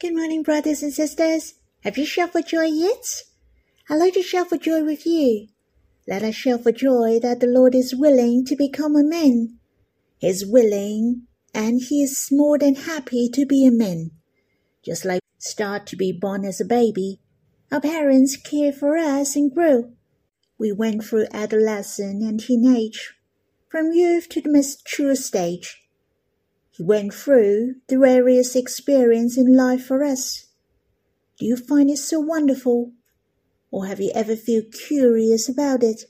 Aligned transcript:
Good 0.00 0.16
morning, 0.16 0.42
brothers 0.42 0.82
and 0.82 0.94
sisters. 0.94 1.56
Have 1.84 1.98
you 1.98 2.06
shouted 2.06 2.32
for 2.32 2.40
joy 2.40 2.64
yet? 2.64 3.04
I'd 3.90 3.96
like 3.96 4.14
to 4.14 4.22
shout 4.22 4.48
for 4.48 4.56
joy 4.56 4.82
with 4.82 5.04
you. 5.04 5.48
Let 6.08 6.22
us 6.22 6.34
shout 6.34 6.62
for 6.62 6.72
joy 6.72 7.18
that 7.20 7.40
the 7.40 7.46
Lord 7.46 7.74
is 7.74 7.94
willing 7.94 8.46
to 8.46 8.56
become 8.56 8.96
a 8.96 9.04
man. 9.04 9.58
He 10.16 10.26
is 10.26 10.46
willing 10.46 11.26
and 11.52 11.82
he 11.82 12.02
is 12.02 12.28
more 12.32 12.56
than 12.56 12.76
happy 12.76 13.28
to 13.28 13.44
be 13.44 13.66
a 13.66 13.70
man. 13.70 14.12
Just 14.82 15.04
like 15.04 15.20
start 15.36 15.86
to 15.88 15.96
be 15.96 16.12
born 16.12 16.46
as 16.46 16.62
a 16.62 16.64
baby, 16.64 17.20
our 17.70 17.82
parents 17.82 18.38
care 18.38 18.72
for 18.72 18.96
us 18.96 19.36
and 19.36 19.54
grow. 19.54 19.92
We 20.58 20.72
went 20.72 21.04
through 21.04 21.26
adolescence 21.30 22.24
and 22.24 22.40
teenage, 22.40 23.12
from 23.68 23.92
youth 23.92 24.30
to 24.30 24.40
the 24.40 24.50
mature 24.50 25.14
stage. 25.14 25.79
He 26.80 26.84
went 26.84 27.12
through 27.12 27.74
the 27.88 27.98
various 27.98 28.56
experience 28.56 29.36
in 29.36 29.54
life 29.54 29.84
for 29.84 30.02
us. 30.02 30.46
Do 31.38 31.44
you 31.44 31.54
find 31.54 31.90
it 31.90 31.98
so 31.98 32.20
wonderful? 32.20 32.92
Or 33.70 33.84
have 33.84 34.00
you 34.00 34.10
ever 34.14 34.34
feel 34.34 34.62
curious 34.62 35.46
about 35.46 35.82
it? 35.82 36.04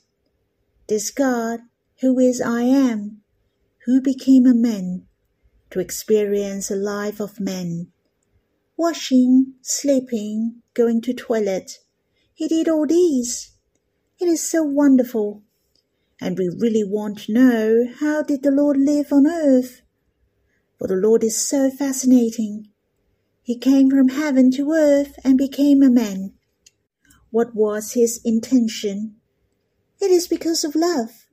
This 0.87 1.11
God, 1.11 1.59
who 1.99 2.17
is 2.19 2.39
I 2.39 2.61
am, 2.61 3.19
who 3.85 3.99
became 3.99 4.45
a 4.45 4.53
man, 4.53 5.07
to 5.71 5.81
experience 5.81 6.71
a 6.71 6.77
life 6.77 7.19
of 7.19 7.41
men. 7.41 7.91
Washing, 8.77 9.55
sleeping, 9.61 10.61
going 10.73 11.01
to 11.01 11.13
toilet. 11.13 11.79
He 12.33 12.47
did 12.47 12.69
all 12.69 12.87
these. 12.87 13.51
It 14.21 14.29
is 14.29 14.41
so 14.41 14.63
wonderful. 14.63 15.43
And 16.21 16.37
we 16.37 16.47
really 16.47 16.85
want 16.85 17.23
to 17.23 17.33
know 17.33 17.87
how 17.99 18.23
did 18.23 18.41
the 18.41 18.51
Lord 18.51 18.77
live 18.77 19.11
on 19.11 19.27
earth? 19.27 19.81
For 20.81 20.87
the 20.87 20.95
Lord 20.95 21.23
is 21.23 21.37
so 21.37 21.69
fascinating. 21.69 22.69
He 23.43 23.55
came 23.55 23.91
from 23.91 24.09
heaven 24.09 24.49
to 24.53 24.71
earth 24.71 25.13
and 25.23 25.37
became 25.37 25.83
a 25.83 25.91
man. 25.91 26.33
What 27.29 27.53
was 27.53 27.91
his 27.91 28.19
intention? 28.25 29.17
It 30.01 30.09
is 30.09 30.27
because 30.27 30.63
of 30.63 30.73
love. 30.73 31.27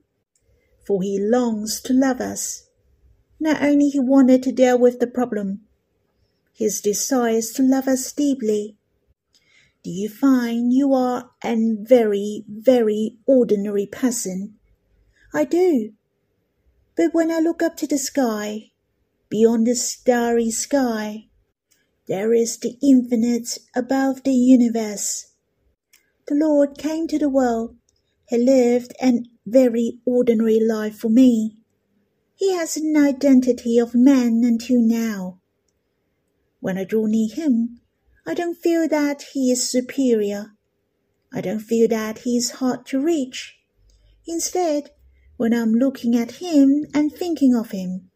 For 0.86 1.00
he 1.00 1.18
longs 1.18 1.80
to 1.86 1.94
love 1.94 2.20
us. 2.20 2.68
Not 3.40 3.62
only 3.62 3.88
he 3.88 3.98
wanted 3.98 4.42
to 4.42 4.52
deal 4.52 4.78
with 4.78 5.00
the 5.00 5.06
problem, 5.06 5.62
his 6.52 6.82
desire 6.82 7.38
is 7.38 7.50
to 7.54 7.62
love 7.62 7.88
us 7.88 8.12
deeply. 8.12 8.76
Do 9.82 9.88
you 9.88 10.10
find 10.10 10.74
you 10.74 10.92
are 10.92 11.30
a 11.42 11.56
very, 11.56 12.44
very 12.46 13.16
ordinary 13.24 13.86
person? 13.86 14.58
I 15.32 15.44
do. 15.44 15.94
But 16.98 17.14
when 17.14 17.30
I 17.30 17.38
look 17.38 17.62
up 17.62 17.78
to 17.78 17.86
the 17.86 17.96
sky, 17.96 18.72
beyond 19.30 19.66
the 19.66 19.74
starry 19.74 20.50
sky, 20.50 21.26
there 22.06 22.32
is 22.32 22.58
the 22.58 22.78
infinite 22.82 23.58
above 23.74 24.22
the 24.22 24.32
universe. 24.32 25.26
The 26.26 26.34
Lord 26.34 26.78
came 26.78 27.06
to 27.08 27.18
the 27.18 27.28
world. 27.28 27.76
He 28.28 28.38
lived 28.38 28.94
a 29.02 29.24
very 29.46 30.00
ordinary 30.06 30.60
life 30.60 30.98
for 30.98 31.08
me. 31.08 31.58
He 32.34 32.54
has 32.54 32.76
an 32.76 32.96
identity 32.96 33.78
of 33.78 33.94
man 33.94 34.42
until 34.44 34.80
now. 34.80 35.40
When 36.60 36.78
I 36.78 36.84
draw 36.84 37.06
near 37.06 37.28
him, 37.34 37.80
I 38.26 38.34
don't 38.34 38.56
feel 38.56 38.88
that 38.88 39.22
he 39.32 39.50
is 39.50 39.70
superior. 39.70 40.52
I 41.32 41.40
don't 41.40 41.60
feel 41.60 41.88
that 41.88 42.20
he 42.20 42.36
is 42.36 42.52
hard 42.52 42.86
to 42.86 43.00
reach. 43.00 43.58
Instead, 44.26 44.90
when 45.36 45.52
I'm 45.52 45.72
looking 45.72 46.16
at 46.16 46.32
him 46.32 46.86
and 46.94 47.12
thinking 47.12 47.54
of 47.54 47.70
him, 47.70 48.07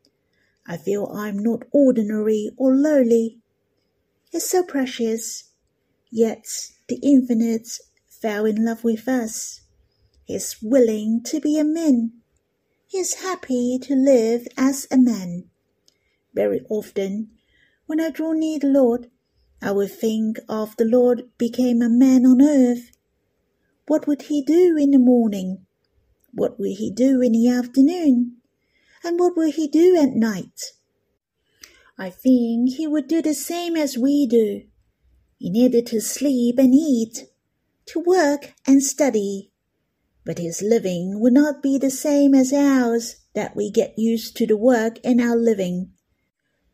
I 0.67 0.77
feel 0.77 1.07
I'm 1.07 1.39
not 1.39 1.65
ordinary 1.73 2.51
or 2.57 2.75
lowly. 2.75 3.39
It's 4.33 4.51
so 4.51 4.63
precious. 4.63 5.51
Yet 6.11 6.47
the 6.89 6.99
infinite 7.03 7.69
fell 8.09 8.45
in 8.45 8.65
love 8.65 8.85
with 8.85 9.09
us. 9.09 9.63
He's 10.25 10.57
willing 10.63 11.23
to 11.25 11.41
be 11.41 11.59
a 11.59 11.65
man. 11.65 12.13
He's 12.87 13.15
happy 13.15 13.79
to 13.83 13.95
live 13.95 14.47
as 14.57 14.87
a 14.91 14.99
man. 14.99 15.51
Very 16.35 16.61
often, 16.69 17.31
when 17.87 18.01
I 18.01 18.11
draw 18.11 18.33
near 18.33 18.59
the 18.59 18.69
Lord, 18.69 19.11
I 19.61 19.73
will 19.73 19.89
think 19.89 20.39
of 20.49 20.77
the 20.77 20.85
Lord 20.85 21.31
became 21.39 21.83
a 21.83 21.89
man 21.89 22.27
on 22.27 22.43
earth. 22.43 22.91
What 23.87 24.07
would 24.07 24.23
he 24.23 24.43
do 24.43 24.77
in 24.79 24.91
the 24.91 24.99
morning? 24.99 25.67
What 26.33 26.59
will 26.59 26.75
he 26.75 26.91
do 26.91 27.21
in 27.21 27.33
the 27.33 27.49
afternoon? 27.49 28.42
And 29.05 29.19
what 29.19 29.37
will 29.37 29.51
he 29.51 29.69
do 29.69 29.97
at 29.97 30.15
night? 30.15 30.61
I 31.99 32.11
think 32.11 32.71
he 32.71 32.87
would 32.87 33.09
do 33.09 33.21
the 33.21 33.35
same 33.35 33.77
as 33.77 33.99
we 33.99 34.27
do. 34.27 34.63
He 35.39 35.51
needed 35.51 35.87
to 35.89 36.01
sleep 36.01 36.59
and 36.59 36.75
eat, 36.75 37.27
to 37.87 38.01
work 38.01 38.55
and 38.67 38.83
study, 38.83 39.53
but 40.25 40.39
his 40.39 40.63
living 40.63 41.21
would 41.21 41.33
not 41.33 41.63
be 41.63 41.79
the 41.79 41.91
same 41.91 42.35
as 42.35 42.53
ours, 42.53 43.17
that 43.35 43.57
we 43.57 43.71
get 43.71 43.99
used 43.99 44.37
to 44.37 44.47
the 44.47 44.57
work 44.57 44.99
and 45.03 45.21
our 45.21 45.37
living. 45.37 45.91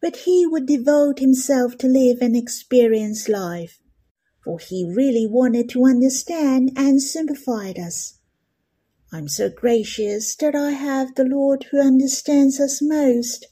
But 0.01 0.17
he 0.17 0.47
would 0.47 0.67
devote 0.67 1.19
himself 1.19 1.79
to 1.79 1.87
live 1.87 2.19
and 2.21 2.37
experience 2.37 3.29
life, 3.29 3.81
for 4.45 4.59
he 4.59 4.85
really 4.95 5.27
wanted 5.27 5.69
to 5.71 5.87
understand 5.87 6.73
and 6.77 7.03
sympathize 7.03 7.79
us. 7.79 8.18
I'm 9.13 9.29
so 9.29 9.49
gracious 9.49 10.37
that 10.37 10.55
I 10.55 10.73
have 10.73 11.15
the 11.15 11.25
Lord 11.25 11.65
who 11.71 11.81
understands 11.81 12.61
us 12.61 12.81
most. 12.83 13.47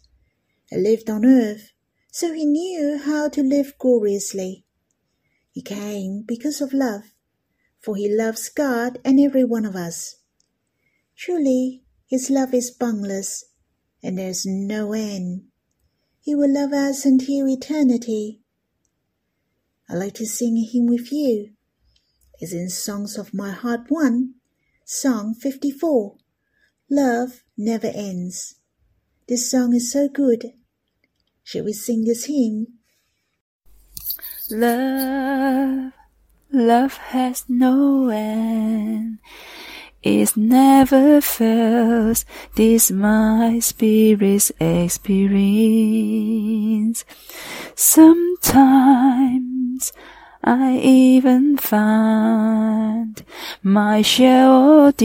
He 0.71 0.77
lived 0.77 1.09
on 1.09 1.25
earth, 1.25 1.73
so 2.13 2.33
he 2.33 2.45
knew 2.45 2.99
how 2.99 3.29
to 3.31 3.43
live 3.43 3.75
gloriously. 3.79 4.65
He 5.53 5.63
came 5.63 6.25
because 6.27 6.61
of 6.61 6.73
love 6.73 7.05
for 7.87 7.95
he 7.95 8.13
loves 8.13 8.49
God 8.49 8.99
and 9.05 9.21
every 9.21 9.45
one 9.45 9.65
of 9.65 9.77
us. 9.77 10.17
Truly, 11.17 11.85
his 12.09 12.31
love 12.31 12.53
is 12.53 12.73
boundless, 12.73 13.45
and 14.03 14.19
there 14.19 14.31
is 14.31 14.45
no 14.45 14.93
end. 14.93 15.45
He 16.21 16.35
will 16.35 16.53
love 16.53 16.73
us 16.73 17.05
until 17.05 17.49
eternity. 17.49 18.41
I 19.89 19.95
like 19.95 20.15
to 20.15 20.27
sing 20.27 20.57
a 20.57 20.67
hymn 20.67 20.87
with 20.87 21.13
you. 21.13 21.51
It's 22.41 22.53
in 22.53 22.71
Songs 22.71 23.17
of 23.17 23.33
My 23.33 23.53
Heart 23.53 23.83
1, 23.89 24.35
Song 24.89 25.35
54. 25.35 26.15
Love 26.89 27.43
never 27.59 27.89
ends. 27.89 28.55
This 29.27 29.51
song 29.51 29.75
is 29.75 29.91
so 29.91 30.09
good. 30.09 30.53
Shall 31.43 31.65
we 31.65 31.73
sing 31.73 32.05
this 32.05 32.27
hymn? 32.27 32.69
Love 34.49 35.93
Love 36.53 36.97
has 36.99 37.45
no 37.49 38.11
end. 38.11 39.19
It 40.05 40.37
never 40.37 41.21
fails. 41.21 42.25
This 42.55 42.93
my 42.93 43.59
spirit's 43.59 44.53
experience. 44.61 45.45
Sometimes 47.75 49.03
I 50.49 50.79
even 50.79 51.57
find 51.57 53.21
my 53.65 54.01
share 54.01 54.47
of 54.47 54.97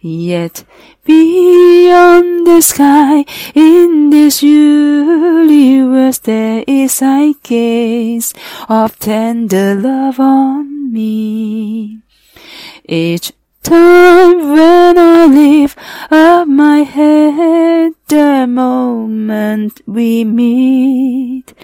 Yet 0.00 0.64
beyond 1.04 2.46
the 2.48 2.60
sky, 2.62 3.24
in 3.54 4.10
this 4.10 4.42
universe, 4.42 6.18
there 6.18 6.64
is 6.66 7.00
a 7.00 7.32
gaze 7.44 8.34
of 8.68 8.98
tender 8.98 9.76
love 9.76 10.18
on 10.18 10.92
me. 10.92 12.02
Each 12.88 13.32
time 13.62 14.50
when 14.52 14.98
I 14.98 15.26
lift 15.26 15.78
up 16.10 16.48
my 16.48 16.78
head, 16.80 17.92
the 18.08 18.46
moment 18.46 19.80
we 19.86 20.24
meet, 20.24 21.54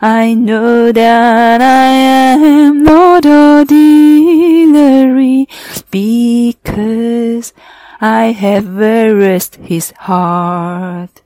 I 0.00 0.34
know 0.34 0.92
that 0.92 1.60
I 1.60 1.88
am 1.92 2.82
not 2.84 3.26
ordinary 3.26 3.76
because 5.90 7.52
I 8.00 8.32
have 8.32 8.64
versed 8.64 9.56
his 9.56 9.92
heart. 9.92 11.22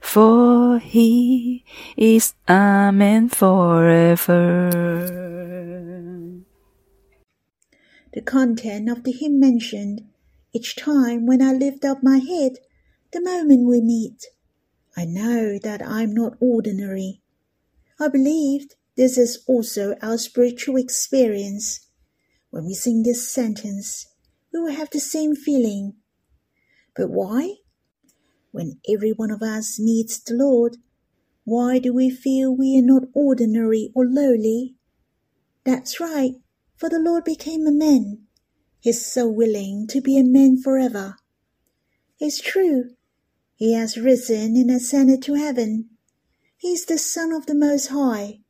For 0.00 0.78
he 0.78 1.64
is 1.96 2.34
Amen 2.48 3.28
forever. 3.28 5.10
The 8.14 8.22
content 8.22 8.88
of 8.88 9.02
the 9.02 9.10
hymn 9.10 9.40
mentioned 9.40 10.08
each 10.52 10.76
time 10.76 11.26
when 11.26 11.42
I 11.42 11.52
lift 11.52 11.84
up 11.84 12.00
my 12.00 12.18
head, 12.18 12.58
the 13.12 13.20
moment 13.20 13.66
we 13.66 13.80
meet. 13.80 14.26
I 14.96 15.04
know 15.04 15.58
that 15.58 15.82
I'm 15.84 16.14
not 16.14 16.36
ordinary. 16.38 17.22
I 17.98 18.06
believe 18.06 18.68
this 18.96 19.18
is 19.18 19.42
also 19.48 19.96
our 20.00 20.16
spiritual 20.16 20.76
experience. 20.76 21.88
When 22.50 22.66
we 22.66 22.74
sing 22.74 23.02
this 23.02 23.28
sentence, 23.28 24.06
we 24.52 24.60
will 24.60 24.76
have 24.76 24.90
the 24.90 25.00
same 25.00 25.34
feeling. 25.34 25.94
But 26.94 27.10
why? 27.10 27.56
When 28.52 28.78
every 28.88 29.10
one 29.10 29.32
of 29.32 29.42
us 29.42 29.80
meets 29.80 30.20
the 30.20 30.34
Lord, 30.34 30.76
why 31.42 31.80
do 31.80 31.92
we 31.92 32.10
feel 32.10 32.54
we 32.54 32.78
are 32.78 32.86
not 32.86 33.08
ordinary 33.12 33.90
or 33.92 34.06
lowly? 34.06 34.76
That's 35.64 35.98
right, 35.98 36.34
for 36.76 36.88
the 36.88 36.98
Lord 36.98 37.24
became 37.24 37.66
a 37.66 37.72
man. 37.72 38.26
He's 38.80 39.04
so 39.04 39.28
willing 39.28 39.86
to 39.88 40.00
be 40.00 40.18
a 40.18 40.24
man 40.24 40.60
forever. 40.60 41.16
It's 42.18 42.40
true, 42.40 42.90
he 43.54 43.74
has 43.74 43.96
risen 43.96 44.56
and 44.56 44.70
ascended 44.70 45.22
to 45.22 45.34
heaven. 45.34 45.90
He 46.56 46.72
is 46.72 46.86
the 46.86 46.98
Son 46.98 47.32
of 47.32 47.46
the 47.46 47.54
Most 47.54 47.88
High, 47.88 48.40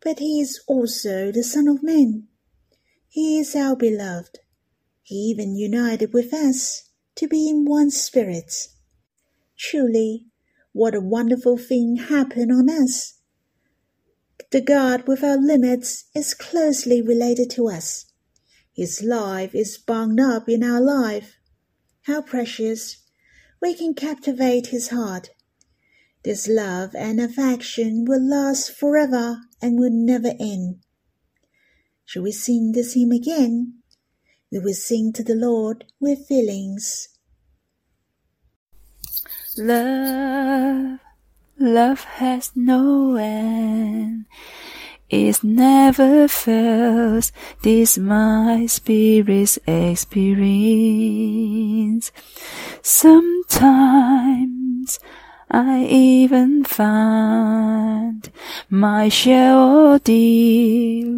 but 0.00 0.18
he 0.18 0.40
is 0.40 0.60
also 0.66 1.30
the 1.30 1.44
Son 1.44 1.68
of 1.68 1.82
Man. 1.82 2.28
He 3.08 3.38
is 3.38 3.54
our 3.54 3.76
beloved. 3.76 4.38
He 5.02 5.14
even 5.14 5.54
united 5.54 6.12
with 6.12 6.32
us 6.32 6.90
to 7.16 7.28
be 7.28 7.48
in 7.48 7.64
one 7.64 7.90
spirit. 7.90 8.52
Truly, 9.58 10.26
what 10.72 10.94
a 10.94 11.00
wonderful 11.00 11.58
thing 11.58 11.96
happened 11.96 12.50
on 12.50 12.70
us. 12.70 13.18
The 14.52 14.60
God 14.60 15.08
without 15.08 15.40
limits 15.40 16.04
is 16.14 16.34
closely 16.34 17.00
related 17.00 17.48
to 17.52 17.70
us. 17.70 18.04
His 18.74 19.02
life 19.02 19.54
is 19.54 19.78
bound 19.78 20.20
up 20.20 20.46
in 20.46 20.62
our 20.62 20.80
life. 20.80 21.36
How 22.02 22.20
precious! 22.20 22.98
We 23.62 23.72
can 23.72 23.94
captivate 23.94 24.66
his 24.66 24.88
heart. 24.88 25.30
This 26.22 26.48
love 26.48 26.94
and 26.94 27.18
affection 27.18 28.04
will 28.06 28.22
last 28.22 28.72
forever 28.72 29.40
and 29.62 29.78
will 29.78 29.90
never 29.90 30.34
end. 30.38 30.80
Shall 32.04 32.22
we 32.22 32.32
sing 32.32 32.72
this 32.72 32.92
hymn 32.92 33.12
again? 33.12 33.78
We 34.50 34.58
will 34.58 34.74
sing 34.74 35.14
to 35.14 35.24
the 35.24 35.34
Lord 35.34 35.86
with 35.98 36.26
feelings. 36.26 37.08
Love, 39.56 40.98
love 41.58 42.04
has 42.04 42.52
no 42.54 43.16
end. 43.16 44.26
It 45.12 45.44
never 45.44 46.26
fails. 46.26 47.32
This 47.60 47.98
my 47.98 48.64
spirit's 48.64 49.58
experience. 49.66 50.72
Sometimes 52.80 54.08
I 55.50 55.84
even 55.84 56.64
find 56.64 58.30
my 58.70 59.10
shell 59.10 59.98
delirium. 59.98 61.12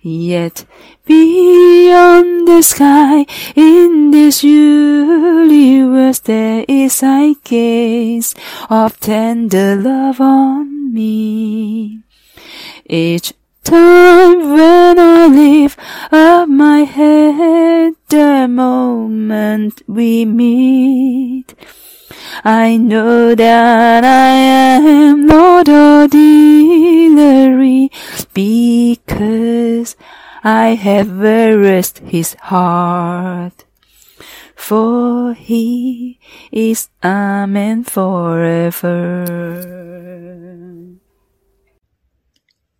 Yet 0.00 0.64
beyond 1.06 2.48
the 2.48 2.62
sky, 2.62 3.26
in 3.54 4.10
this 4.10 4.42
universe, 4.42 6.18
there 6.18 6.64
is 6.66 7.00
a 7.04 7.36
gaze 7.44 8.34
of 8.68 8.98
tender 8.98 9.76
love 9.76 10.20
on 10.20 10.77
me. 10.98 12.02
Each 12.84 13.32
time 13.62 14.38
when 14.54 14.98
I 14.98 15.26
lift 15.28 15.78
up 16.10 16.48
my 16.48 16.80
head, 16.80 17.94
the 18.08 18.48
moment 18.48 19.82
we 19.86 20.24
meet, 20.24 21.54
I 22.44 22.76
know 22.76 23.36
that 23.36 24.04
I 24.04 24.30
am 24.90 25.26
not 25.26 25.68
ordinary 25.68 26.18
because 28.34 29.94
I 30.42 30.74
have 30.86 31.06
versed 31.06 31.98
his 31.98 32.34
heart. 32.50 33.67
For 34.58 35.32
he 35.32 36.18
is 36.52 36.90
Amen 37.02 37.84
forever. 37.84 39.64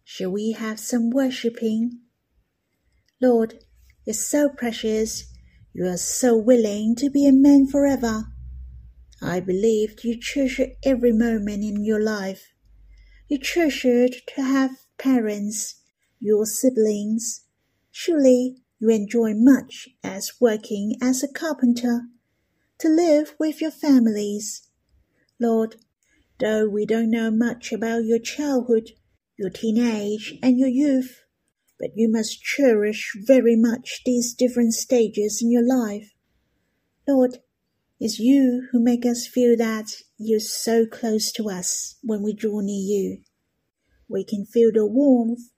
Shall 0.05 0.31
we 0.31 0.53
have 0.53 0.79
some 0.79 1.09
worshipping? 1.09 2.01
Lord, 3.23 3.65
you're 4.05 4.13
so 4.13 4.51
precious. 4.51 5.33
You 5.73 5.87
are 5.87 5.97
so 5.97 6.37
willing 6.37 6.95
to 6.97 7.09
be 7.09 7.27
a 7.27 7.33
man 7.33 7.67
forever. 7.67 8.25
I 9.23 9.41
believe 9.41 10.05
you 10.05 10.21
treasure 10.21 10.73
every 10.85 11.13
moment 11.13 11.65
in 11.65 11.85
your 11.85 12.03
life. 12.03 12.53
You 13.29 13.39
treasure 13.39 14.09
to 14.09 14.43
have 14.43 14.73
parents, 14.99 15.81
your 16.21 16.45
siblings. 16.45 17.45
Surely 17.91 18.59
you 18.79 18.91
enjoy 18.91 19.33
much 19.35 19.89
as 20.03 20.33
working 20.41 20.97
as 21.03 21.23
a 21.23 21.33
carpenter, 21.33 22.03
to 22.79 22.89
live 22.89 23.35
with 23.39 23.61
your 23.61 23.71
families. 23.71 24.69
Lord, 25.41 25.77
though 26.39 26.69
we 26.69 26.87
don't 26.87 27.11
know 27.11 27.31
much 27.31 27.73
about 27.73 28.05
your 28.05 28.21
childhood, 28.21 28.91
your 29.37 29.51
teenage, 29.51 30.39
and 30.43 30.59
your 30.59 30.69
youth, 30.69 31.23
but 31.79 31.91
you 31.95 32.11
must 32.11 32.43
cherish 32.43 33.13
very 33.17 33.57
much 33.57 34.03
these 34.05 34.35
different 34.35 34.75
stages 34.75 35.41
in 35.43 35.51
your 35.51 35.67
life. 35.67 36.15
Lord, 37.07 37.39
it's 38.01 38.19
you 38.19 38.69
who 38.71 38.81
make 38.81 39.05
us 39.05 39.27
feel 39.27 39.57
that 39.57 39.87
you're 40.19 40.39
so 40.39 40.87
close 40.87 41.33
to 41.33 41.49
us 41.49 41.97
when 42.03 42.23
we 42.23 42.33
draw 42.33 42.61
near 42.61 42.77
you. 42.77 43.19
We 44.09 44.25
can 44.25 44.45
feel 44.45 44.71
the 44.73 44.87
warmth, 44.87 45.51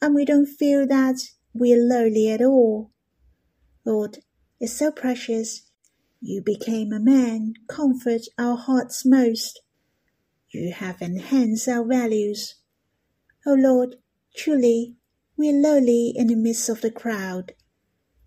and 0.00 0.14
we 0.14 0.24
don't 0.24 0.46
feel 0.46 0.86
that 0.86 1.16
we're 1.58 1.82
lowly 1.82 2.28
at 2.30 2.42
all. 2.42 2.90
Lord, 3.84 4.18
it's 4.60 4.72
so 4.72 4.90
precious. 4.90 5.62
You 6.20 6.42
became 6.42 6.92
a 6.92 7.00
man, 7.00 7.54
comfort 7.68 8.22
our 8.38 8.56
hearts 8.56 9.04
most. 9.04 9.60
You 10.48 10.72
have 10.72 11.02
enhanced 11.02 11.68
our 11.68 11.84
values. 11.84 12.56
O 13.46 13.52
oh 13.52 13.54
Lord, 13.54 13.96
truly, 14.34 14.96
we're 15.36 15.52
lowly 15.52 16.12
in 16.16 16.28
the 16.28 16.34
midst 16.34 16.68
of 16.68 16.80
the 16.80 16.90
crowd. 16.90 17.52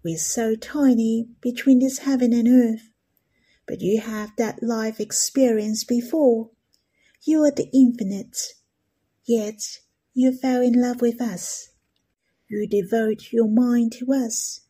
We're 0.04 0.18
so 0.18 0.56
tiny 0.56 1.30
between 1.42 1.80
this 1.80 2.00
heaven 2.00 2.32
and 2.34 2.48
earth. 2.48 2.90
But 3.68 3.82
you 3.82 4.02
have 4.02 4.32
that 4.38 4.64
life 4.64 5.00
experience 5.00 5.84
before. 5.84 6.52
You 7.24 7.44
are 7.44 7.52
the 7.52 7.70
infinite. 7.74 8.38
Yet 9.26 9.62
you 10.14 10.32
fell 10.32 10.62
in 10.62 10.74
love 10.74 11.02
with 11.02 11.22
us. 11.22 11.69
You 12.50 12.68
devote 12.68 13.32
your 13.32 13.48
mind 13.48 13.92
to 14.00 14.12
us. 14.12 14.62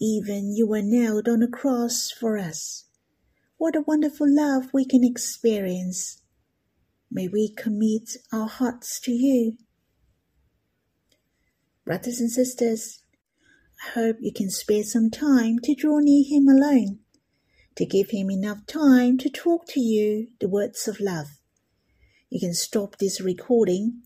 Even 0.00 0.52
you 0.56 0.66
were 0.66 0.82
nailed 0.82 1.28
on 1.28 1.44
a 1.44 1.48
cross 1.48 2.10
for 2.10 2.36
us. 2.36 2.86
What 3.56 3.76
a 3.76 3.82
wonderful 3.82 4.26
love 4.28 4.64
we 4.72 4.84
can 4.84 5.04
experience. 5.04 6.22
May 7.12 7.28
we 7.28 7.54
commit 7.54 8.16
our 8.32 8.48
hearts 8.48 8.98
to 9.02 9.12
you. 9.12 9.52
Brothers 11.84 12.18
and 12.18 12.32
sisters, 12.32 13.02
I 13.86 13.90
hope 13.90 14.16
you 14.18 14.32
can 14.32 14.50
spare 14.50 14.82
some 14.82 15.08
time 15.08 15.60
to 15.62 15.74
draw 15.74 16.00
near 16.00 16.24
Him 16.28 16.48
alone, 16.48 16.98
to 17.76 17.86
give 17.86 18.10
Him 18.10 18.28
enough 18.28 18.66
time 18.66 19.18
to 19.18 19.30
talk 19.30 19.68
to 19.68 19.80
you 19.80 20.30
the 20.40 20.48
words 20.48 20.88
of 20.88 20.98
love. 20.98 21.28
You 22.28 22.40
can 22.40 22.54
stop 22.54 22.96
this 22.98 23.20
recording, 23.20 24.02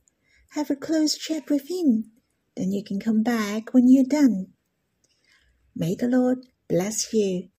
have 0.50 0.71
a 0.71 0.76
close 0.76 1.16
chat 1.16 1.49
with 1.49 1.71
Him, 1.71 2.11
then 2.59 2.73
you 2.73 2.83
can 2.83 2.99
come 2.99 3.23
back 3.23 3.73
when 3.73 3.88
you're 3.88 4.05
done. 4.05 4.49
May 5.77 5.95
the 5.95 6.09
Lord 6.09 6.47
bless 6.69 7.12
you. 7.15 7.50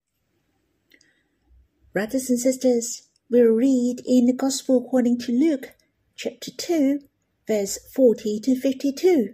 Brothers 1.93 2.29
and 2.29 2.37
sisters, 2.37 3.09
we'll 3.29 3.53
read 3.53 4.01
in 4.05 4.25
the 4.25 4.33
Gospel 4.33 4.83
according 4.85 5.19
to 5.19 5.31
Luke, 5.31 5.75
chapter 6.15 6.51
2, 6.51 6.99
verse 7.47 7.79
40 7.95 8.41
to 8.41 8.59
52. 8.59 9.33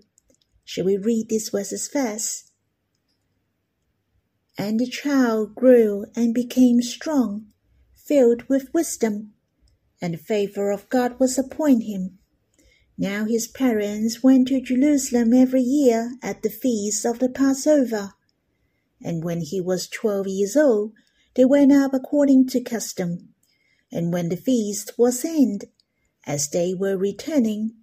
Shall 0.64 0.86
we 0.86 0.98
read 0.98 1.30
these 1.30 1.50
verses 1.50 1.88
first? 1.88 2.52
And 4.58 4.80
the 4.80 4.88
child 4.88 5.56
grew 5.56 6.06
and 6.16 6.34
became 6.34 6.82
strong, 6.82 7.48
filled 7.96 8.44
with 8.48 8.74
wisdom, 8.74 9.34
and 10.02 10.14
the 10.14 10.18
favor 10.18 10.72
of 10.72 10.90
God 10.90 11.20
was 11.20 11.38
upon 11.38 11.82
him. 11.82 12.20
Now 12.98 13.26
his 13.26 13.48
parents 13.48 14.24
went 14.24 14.48
to 14.50 14.62
Jerusalem 14.62 15.34
every 15.34 15.62
year 15.62 16.14
at 16.22 16.44
the 16.44 16.50
feast 16.50 17.06
of 17.06 17.20
the 17.20 17.30
Passover 17.30 18.14
and 19.06 19.24
when 19.24 19.42
he 19.42 19.62
was 19.62 19.88
twelve 19.88 20.28
years 20.28 20.56
old, 20.56 20.94
they 21.36 21.46
went 21.46 21.72
up 21.72 21.94
according 21.94 22.48
to 22.48 22.62
custom. 22.62 23.34
And 23.92 24.12
when 24.12 24.30
the 24.30 24.38
feast 24.38 24.98
was 24.98 25.24
ended, 25.24 25.70
as 26.26 26.50
they 26.50 26.74
were 26.74 26.98
returning, 26.98 27.76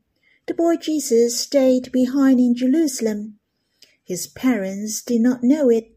the 0.46 0.54
boy 0.54 0.76
Jesus 0.76 1.38
stayed 1.38 1.92
behind 1.92 2.40
in 2.40 2.56
Jerusalem. 2.56 3.38
His 4.02 4.26
parents 4.26 5.00
did 5.00 5.20
not 5.20 5.44
know 5.44 5.68
it, 5.68 5.96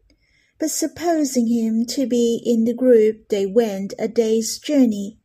but 0.60 0.70
supposing 0.70 1.48
him 1.48 1.86
to 1.86 2.06
be 2.06 2.40
in 2.44 2.64
the 2.64 2.74
group, 2.74 3.28
they 3.28 3.46
went 3.46 3.94
a 3.98 4.06
day's 4.06 4.58
journey. 4.58 5.18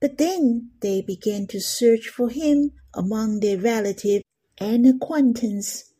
But 0.00 0.16
then 0.16 0.70
they 0.80 1.02
began 1.02 1.46
to 1.48 1.60
search 1.60 2.08
for 2.08 2.30
him 2.30 2.72
among 2.94 3.40
their 3.40 3.58
relatives 3.58 4.24
and 4.58 4.86
acquaintance. 4.86 5.92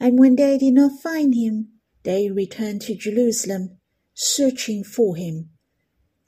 And 0.00 0.18
when 0.18 0.36
they 0.36 0.56
did 0.58 0.74
not 0.74 1.00
find 1.00 1.34
him, 1.34 1.68
they 2.04 2.30
returned 2.30 2.82
to 2.82 2.94
Jerusalem, 2.94 3.78
searching 4.14 4.82
for 4.82 5.16
him. 5.16 5.50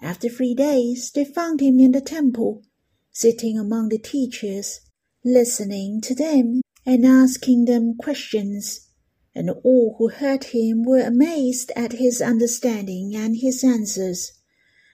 After 0.00 0.28
three 0.28 0.54
days, 0.54 1.10
they 1.10 1.24
found 1.24 1.60
him 1.60 1.80
in 1.80 1.92
the 1.92 2.00
temple, 2.00 2.62
sitting 3.10 3.58
among 3.58 3.88
the 3.88 3.98
teachers, 3.98 4.80
listening 5.24 6.00
to 6.02 6.14
them 6.14 6.60
and 6.84 7.04
asking 7.04 7.64
them 7.64 7.96
questions. 7.96 8.88
And 9.34 9.50
all 9.50 9.96
who 9.98 10.08
heard 10.08 10.44
him 10.44 10.84
were 10.84 11.00
amazed 11.00 11.72
at 11.76 11.92
his 11.92 12.20
understanding 12.22 13.14
and 13.16 13.36
his 13.36 13.64
answers. 13.64 14.32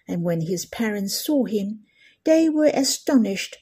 And 0.08 0.22
when 0.22 0.42
his 0.42 0.66
parents 0.66 1.24
saw 1.24 1.44
him, 1.44 1.84
they 2.24 2.48
were 2.48 2.70
astonished. 2.72 3.56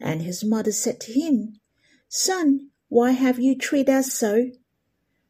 And 0.00 0.22
his 0.22 0.44
mother 0.44 0.72
said 0.72 1.00
to 1.00 1.12
him, 1.12 1.60
Son, 2.08 2.70
why 2.88 3.12
have 3.12 3.38
you 3.38 3.56
treated 3.56 3.90
us 3.90 4.12
so? 4.12 4.50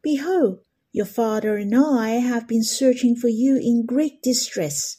Behold, 0.01 0.59
your 0.91 1.05
father 1.05 1.57
and 1.57 1.75
I 1.75 2.09
have 2.11 2.47
been 2.47 2.63
searching 2.63 3.15
for 3.15 3.27
you 3.27 3.57
in 3.57 3.85
great 3.85 4.21
distress. 4.21 4.97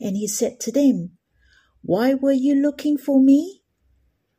And 0.00 0.16
he 0.16 0.28
said 0.28 0.60
to 0.60 0.72
them, 0.72 1.16
Why 1.82 2.14
were 2.14 2.32
you 2.32 2.54
looking 2.54 2.98
for 2.98 3.20
me? 3.20 3.62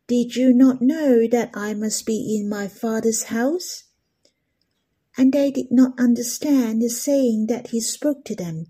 Did 0.07 0.35
you 0.35 0.53
not 0.53 0.81
know 0.81 1.27
that 1.27 1.49
I 1.53 1.73
must 1.73 2.05
be 2.05 2.37
in 2.39 2.47
my 2.47 2.67
father's 2.67 3.23
house? 3.23 3.85
And 5.17 5.33
they 5.33 5.49
did 5.49 5.67
not 5.71 5.99
understand 5.99 6.81
the 6.81 6.89
saying 6.89 7.47
that 7.47 7.69
he 7.69 7.81
spoke 7.81 8.23
to 8.25 8.35
them. 8.35 8.67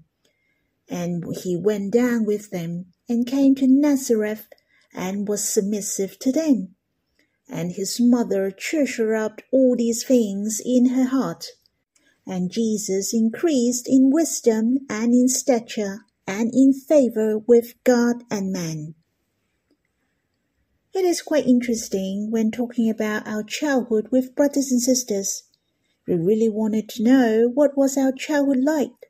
And 0.87 1.25
he 1.43 1.57
went 1.57 1.91
down 1.91 2.25
with 2.25 2.51
them 2.51 2.93
and 3.07 3.27
came 3.27 3.55
to 3.55 3.67
Nazareth 3.67 4.47
and 4.93 5.27
was 5.27 5.47
submissive 5.47 6.17
to 6.19 6.31
them. 6.31 6.75
And 7.47 7.73
his 7.73 7.99
mother 7.99 8.51
treasured 8.51 9.15
up 9.15 9.41
all 9.51 9.75
these 9.75 10.03
things 10.03 10.61
in 10.65 10.89
her 10.89 11.05
heart. 11.05 11.45
And 12.25 12.49
Jesus 12.49 13.13
increased 13.13 13.87
in 13.87 14.09
wisdom 14.11 14.79
and 14.89 15.13
in 15.13 15.27
stature 15.27 16.05
and 16.27 16.51
in 16.53 16.73
favor 16.73 17.37
with 17.37 17.75
God 17.83 18.23
and 18.31 18.51
man. 18.51 18.95
It 20.93 21.05
is 21.05 21.21
quite 21.21 21.45
interesting 21.45 22.31
when 22.31 22.51
talking 22.51 22.89
about 22.89 23.27
our 23.27 23.43
childhood 23.43 24.07
with 24.11 24.35
brothers 24.35 24.71
and 24.71 24.81
sisters. 24.81 25.43
We 26.07 26.15
really 26.15 26.49
wanted 26.49 26.87
to 26.89 27.03
know 27.03 27.51
what 27.53 27.77
was 27.77 27.97
our 27.97 28.11
childhood 28.11 28.63
like. 28.63 29.04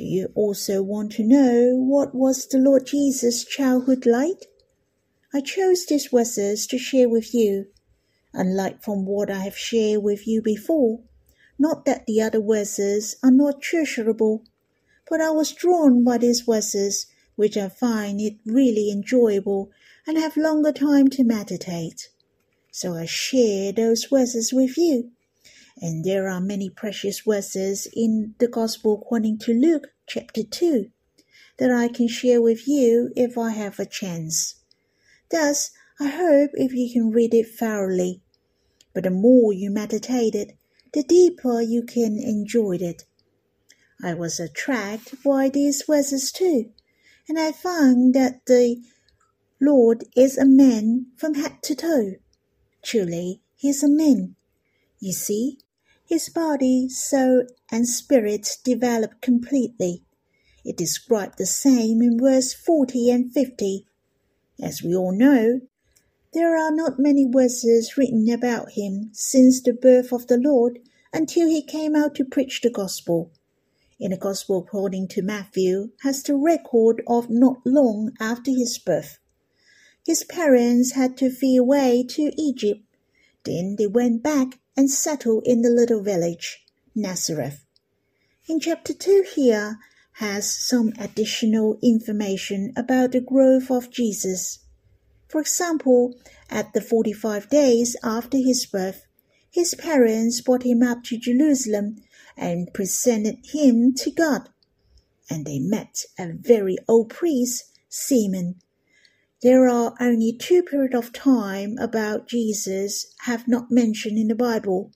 Do 0.00 0.06
you 0.06 0.32
also 0.34 0.82
want 0.82 1.12
to 1.12 1.22
know 1.22 1.76
what 1.76 2.14
was 2.14 2.46
the 2.46 2.56
Lord 2.56 2.86
Jesus' 2.86 3.44
childhood 3.44 4.06
like? 4.06 4.46
I 5.34 5.42
chose 5.42 5.84
these 5.84 6.06
verses 6.06 6.66
to 6.68 6.78
share 6.78 7.06
with 7.06 7.34
you, 7.34 7.66
unlike 8.32 8.82
from 8.82 9.04
what 9.04 9.30
I 9.30 9.40
have 9.40 9.58
shared 9.58 10.02
with 10.02 10.26
you 10.26 10.40
before. 10.40 11.00
Not 11.58 11.84
that 11.84 12.06
the 12.06 12.22
other 12.22 12.40
verses 12.40 13.16
are 13.22 13.30
not 13.30 13.60
treasurable, 13.60 14.42
but 15.10 15.20
I 15.20 15.32
was 15.32 15.52
drawn 15.52 16.02
by 16.02 16.16
these 16.16 16.40
verses, 16.40 17.04
which 17.36 17.58
I 17.58 17.68
find 17.68 18.22
it 18.22 18.38
really 18.46 18.90
enjoyable 18.90 19.70
and 20.06 20.16
have 20.16 20.34
longer 20.34 20.72
time 20.72 21.08
to 21.08 21.24
meditate. 21.24 22.08
So 22.70 22.94
I 22.94 23.04
share 23.04 23.70
those 23.70 24.06
verses 24.06 24.50
with 24.50 24.78
you. 24.78 25.10
And 25.80 26.04
there 26.04 26.28
are 26.28 26.40
many 26.40 26.68
precious 26.68 27.20
verses 27.20 27.88
in 27.94 28.34
the 28.38 28.48
Gospel 28.48 29.00
according 29.00 29.38
to 29.40 29.54
Luke 29.54 29.88
chapter 30.06 30.42
2 30.42 30.90
that 31.58 31.70
I 31.70 31.88
can 31.88 32.06
share 32.06 32.42
with 32.42 32.68
you 32.68 33.12
if 33.16 33.38
I 33.38 33.52
have 33.52 33.78
a 33.78 33.86
chance. 33.86 34.56
Thus, 35.30 35.70
I 35.98 36.08
hope 36.08 36.50
if 36.54 36.72
you 36.72 36.92
can 36.92 37.10
read 37.10 37.32
it 37.32 37.48
thoroughly. 37.48 38.20
But 38.92 39.04
the 39.04 39.10
more 39.10 39.52
you 39.52 39.70
meditate 39.70 40.34
it, 40.34 40.56
the 40.92 41.02
deeper 41.02 41.62
you 41.62 41.82
can 41.82 42.18
enjoy 42.18 42.76
it. 42.80 43.04
I 44.02 44.14
was 44.14 44.40
attracted 44.40 45.22
by 45.22 45.48
these 45.48 45.84
verses 45.86 46.32
too, 46.32 46.72
and 47.28 47.38
I 47.38 47.52
found 47.52 48.14
that 48.14 48.44
the 48.46 48.82
Lord 49.60 50.04
is 50.16 50.36
a 50.36 50.46
man 50.46 51.06
from 51.16 51.34
head 51.34 51.62
to 51.62 51.74
toe. 51.74 52.14
Truly, 52.82 53.42
he 53.56 53.68
is 53.68 53.82
a 53.82 53.88
man. 53.88 54.36
You 54.98 55.12
see, 55.12 55.58
his 56.10 56.28
body, 56.28 56.90
soul, 56.90 57.46
and 57.72 57.88
spirit 57.88 58.58
developed 58.64 59.22
completely. 59.22 60.04
It 60.62 60.76
described 60.76 61.38
the 61.38 61.46
same 61.46 62.02
in 62.02 62.18
verse 62.18 62.52
40 62.52 63.10
and 63.10 63.32
50 63.32 63.86
as 64.62 64.82
we 64.82 64.94
all 64.94 65.12
know, 65.12 65.60
there 66.34 66.56
are 66.56 66.70
not 66.70 66.98
many 66.98 67.26
verses 67.26 67.96
written 67.96 68.28
about 68.30 68.72
him 68.72 69.10
since 69.12 69.62
the 69.62 69.72
birth 69.72 70.12
of 70.12 70.26
the 70.26 70.36
Lord 70.36 70.80
until 71.12 71.48
he 71.48 71.62
came 71.62 71.96
out 71.96 72.14
to 72.16 72.24
preach 72.24 72.60
the 72.60 72.70
gospel. 72.70 73.32
In 73.98 74.10
the 74.10 74.18
gospel 74.18 74.58
according 74.58 75.08
to 75.08 75.22
Matthew 75.22 75.90
has 76.02 76.22
the 76.22 76.36
record 76.36 77.02
of 77.06 77.30
not 77.30 77.58
long 77.64 78.12
after 78.20 78.50
his 78.50 78.78
birth. 78.78 79.18
His 80.06 80.24
parents 80.24 80.92
had 80.92 81.16
to 81.18 81.30
flee 81.30 81.56
away 81.56 82.04
to 82.10 82.32
Egypt. 82.36 82.82
Then 83.44 83.76
they 83.78 83.86
went 83.86 84.22
back 84.22 84.58
and 84.80 84.90
settled 84.90 85.42
in 85.44 85.60
the 85.60 85.68
little 85.68 86.02
village, 86.02 86.64
Nazareth. 86.94 87.66
In 88.48 88.58
chapter 88.58 88.94
2 88.94 89.26
here, 89.34 89.78
has 90.12 90.50
some 90.50 90.94
additional 90.98 91.78
information 91.82 92.72
about 92.74 93.12
the 93.12 93.20
growth 93.20 93.70
of 93.70 93.90
Jesus. 93.90 94.60
For 95.28 95.42
example, 95.42 96.14
at 96.48 96.72
the 96.72 96.80
45 96.80 97.50
days 97.50 97.94
after 98.02 98.38
his 98.38 98.64
birth, 98.64 99.04
his 99.50 99.74
parents 99.74 100.40
brought 100.40 100.62
him 100.62 100.82
up 100.82 101.04
to 101.04 101.18
Jerusalem 101.18 101.96
and 102.34 102.72
presented 102.72 103.36
him 103.52 103.92
to 103.96 104.10
God. 104.10 104.48
And 105.28 105.44
they 105.44 105.58
met 105.58 106.06
a 106.18 106.32
very 106.32 106.78
old 106.88 107.10
priest, 107.10 107.64
Simeon. 107.90 108.62
There 109.42 109.68
are 109.68 109.94
only 109.98 110.34
two 110.34 110.62
periods 110.62 110.94
of 110.94 111.14
time 111.14 111.78
about 111.78 112.28
Jesus 112.28 113.14
have 113.20 113.48
not 113.48 113.70
mentioned 113.70 114.18
in 114.18 114.28
the 114.28 114.34
Bible. 114.34 114.92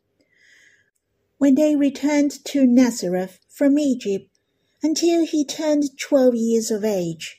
When 1.39 1.55
they 1.55 1.77
returned 1.77 2.45
to 2.45 2.67
Nazareth 2.67 3.41
from 3.49 3.79
Egypt, 3.79 4.29
until 4.83 5.25
he 5.25 5.47
turned 5.47 5.99
twelve 5.99 6.35
years 6.35 6.71
of 6.71 6.85
age. 6.85 7.39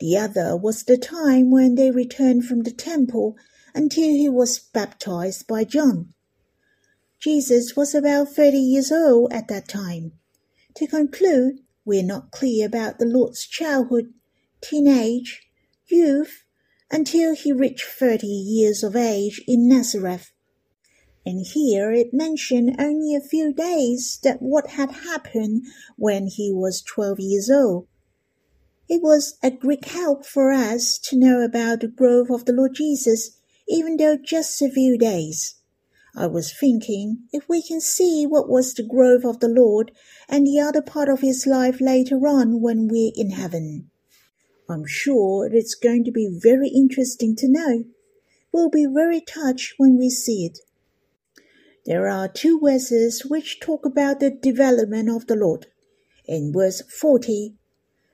The 0.00 0.16
other 0.16 0.56
was 0.56 0.84
the 0.84 0.96
time 0.96 1.50
when 1.50 1.74
they 1.74 1.90
returned 1.90 2.46
from 2.46 2.62
the 2.62 2.70
temple 2.70 3.36
until 3.74 4.08
he 4.08 4.30
was 4.30 4.58
baptized 4.58 5.46
by 5.46 5.64
John. 5.64 6.14
Jesus 7.18 7.76
was 7.76 7.94
about 7.94 8.30
thirty 8.30 8.56
years 8.56 8.90
old 8.90 9.30
at 9.30 9.48
that 9.48 9.68
time. 9.68 10.12
To 10.76 10.86
conclude, 10.86 11.60
we 11.84 12.00
are 12.00 12.02
not 12.02 12.30
clear 12.30 12.66
about 12.66 12.98
the 12.98 13.04
Lord's 13.04 13.46
childhood, 13.46 14.14
teenage, 14.62 15.42
youth, 15.90 16.44
until 16.90 17.34
he 17.34 17.52
reached 17.52 17.86
thirty 17.86 18.26
years 18.26 18.82
of 18.82 18.96
age 18.96 19.42
in 19.46 19.68
Nazareth 19.68 20.32
and 21.26 21.44
here 21.46 21.92
it 21.92 22.14
mentioned 22.14 22.76
only 22.78 23.14
a 23.14 23.20
few 23.20 23.52
days 23.52 24.18
that 24.22 24.40
what 24.40 24.68
had 24.68 24.90
happened 24.90 25.64
when 25.96 26.26
he 26.26 26.50
was 26.52 26.82
twelve 26.82 27.20
years 27.20 27.50
old. 27.50 27.86
It 28.88 29.02
was 29.02 29.36
a 29.42 29.50
great 29.50 29.84
help 29.84 30.24
for 30.24 30.50
us 30.50 30.98
to 31.04 31.18
know 31.18 31.42
about 31.42 31.80
the 31.80 31.88
growth 31.88 32.30
of 32.30 32.46
the 32.46 32.52
Lord 32.52 32.74
Jesus, 32.74 33.38
even 33.68 33.96
though 33.96 34.16
just 34.16 34.60
a 34.62 34.70
few 34.70 34.96
days. 34.98 35.56
I 36.16 36.26
was 36.26 36.52
thinking 36.52 37.28
if 37.32 37.48
we 37.48 37.62
can 37.62 37.80
see 37.80 38.26
what 38.26 38.48
was 38.48 38.74
the 38.74 38.82
growth 38.82 39.24
of 39.24 39.38
the 39.38 39.48
Lord 39.48 39.92
and 40.28 40.46
the 40.46 40.58
other 40.58 40.82
part 40.82 41.08
of 41.08 41.20
his 41.20 41.46
life 41.46 41.80
later 41.80 42.16
on 42.26 42.60
when 42.60 42.88
we're 42.88 43.12
in 43.14 43.30
heaven. 43.30 43.90
I'm 44.70 44.86
sure 44.86 45.48
it's 45.52 45.74
going 45.74 46.04
to 46.04 46.12
be 46.12 46.28
very 46.30 46.68
interesting 46.68 47.34
to 47.36 47.48
know. 47.48 47.84
We'll 48.52 48.70
be 48.70 48.86
very 48.86 49.20
touched 49.20 49.74
when 49.78 49.98
we 49.98 50.10
see 50.10 50.46
it. 50.46 50.60
There 51.86 52.06
are 52.06 52.28
two 52.28 52.60
verses 52.62 53.24
which 53.24 53.58
talk 53.58 53.84
about 53.84 54.20
the 54.20 54.30
development 54.30 55.10
of 55.10 55.26
the 55.26 55.34
Lord. 55.34 55.66
In 56.24 56.52
verse 56.52 56.82
40, 56.82 57.56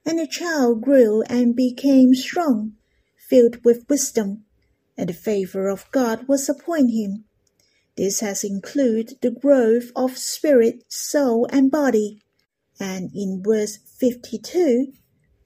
and 0.07 0.19
the 0.19 0.27
child 0.27 0.81
grew 0.81 1.23
and 1.29 1.55
became 1.55 2.15
strong, 2.15 2.73
filled 3.19 3.63
with 3.63 3.85
wisdom, 3.91 4.45
and 4.97 5.11
the 5.11 5.15
favor 5.15 5.69
of 5.69 5.91
God 5.91 6.27
was 6.27 6.49
upon 6.49 6.89
him. 6.89 7.25
This 7.99 8.21
has 8.21 8.43
included 8.45 9.19
the 9.21 9.31
growth 9.31 9.91
of 9.95 10.17
spirit, 10.17 10.85
soul, 10.89 11.47
and 11.51 11.71
body. 11.71 12.23
And 12.81 13.11
in 13.15 13.43
verse 13.45 13.77
52, 13.99 14.93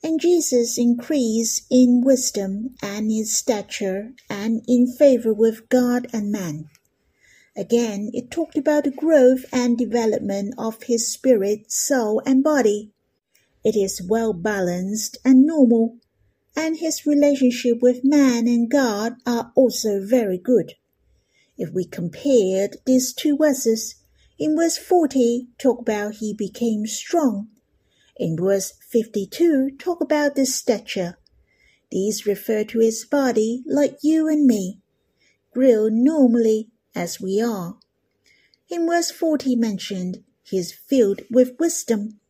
and 0.03 0.21
Jesus 0.21 0.79
increased 0.79 1.67
in 1.71 2.01
wisdom 2.03 2.75
and 2.83 3.11
in 3.11 3.27
stature 3.27 4.13
and 4.29 4.65
in 4.67 4.87
favor 4.87 5.33
with 5.33 5.69
God 5.69 6.07
and 6.13 6.33
man. 6.33 6.71
Again, 7.57 8.11
it 8.15 8.31
talked 8.31 8.57
about 8.57 8.85
the 8.85 8.91
growth 8.91 9.45
and 9.53 9.77
development 9.77 10.55
of 10.57 10.85
his 10.85 11.13
spirit, 11.13 11.71
soul, 11.71 12.23
and 12.25 12.43
body. 12.43 12.93
It 13.63 13.77
is 13.77 14.01
well 14.01 14.33
balanced 14.33 15.19
and 15.25 15.45
normal, 15.45 15.99
and 16.57 16.79
his 16.79 17.05
relationship 17.05 17.83
with 17.83 18.05
man 18.05 18.49
and 18.49 18.71
God 18.71 19.17
are 19.27 19.53
also 19.55 20.01
very 20.03 20.39
good. 20.39 20.75
If 21.59 21.75
we 21.75 21.85
compared 21.85 22.79
these 22.87 23.13
two 23.13 23.37
verses, 23.37 23.97
in 24.39 24.57
verse 24.57 24.79
40 24.79 25.49
talk 25.59 25.81
about 25.81 26.15
he 26.17 26.33
became 26.33 26.87
strong. 26.87 27.49
In 28.21 28.37
verse 28.37 28.75
52, 28.87 29.79
talk 29.79 30.03
about 30.03 30.35
this 30.35 30.55
stature. 30.55 31.17
These 31.91 32.27
refer 32.27 32.65
to 32.65 32.79
his 32.79 33.03
body 33.07 33.63
like 33.65 33.97
you 34.03 34.29
and 34.29 34.47
me, 34.47 34.83
grilled 35.55 35.95
normally 35.95 36.69
as 36.95 37.19
we 37.19 37.41
are. 37.41 37.79
In 38.69 38.87
verse 38.87 39.11
40 39.11 39.57
mentioned, 39.57 40.23
he 40.43 40.59
is 40.59 40.71
filled 40.71 41.23
with 41.31 41.59
wisdom. 41.59 42.21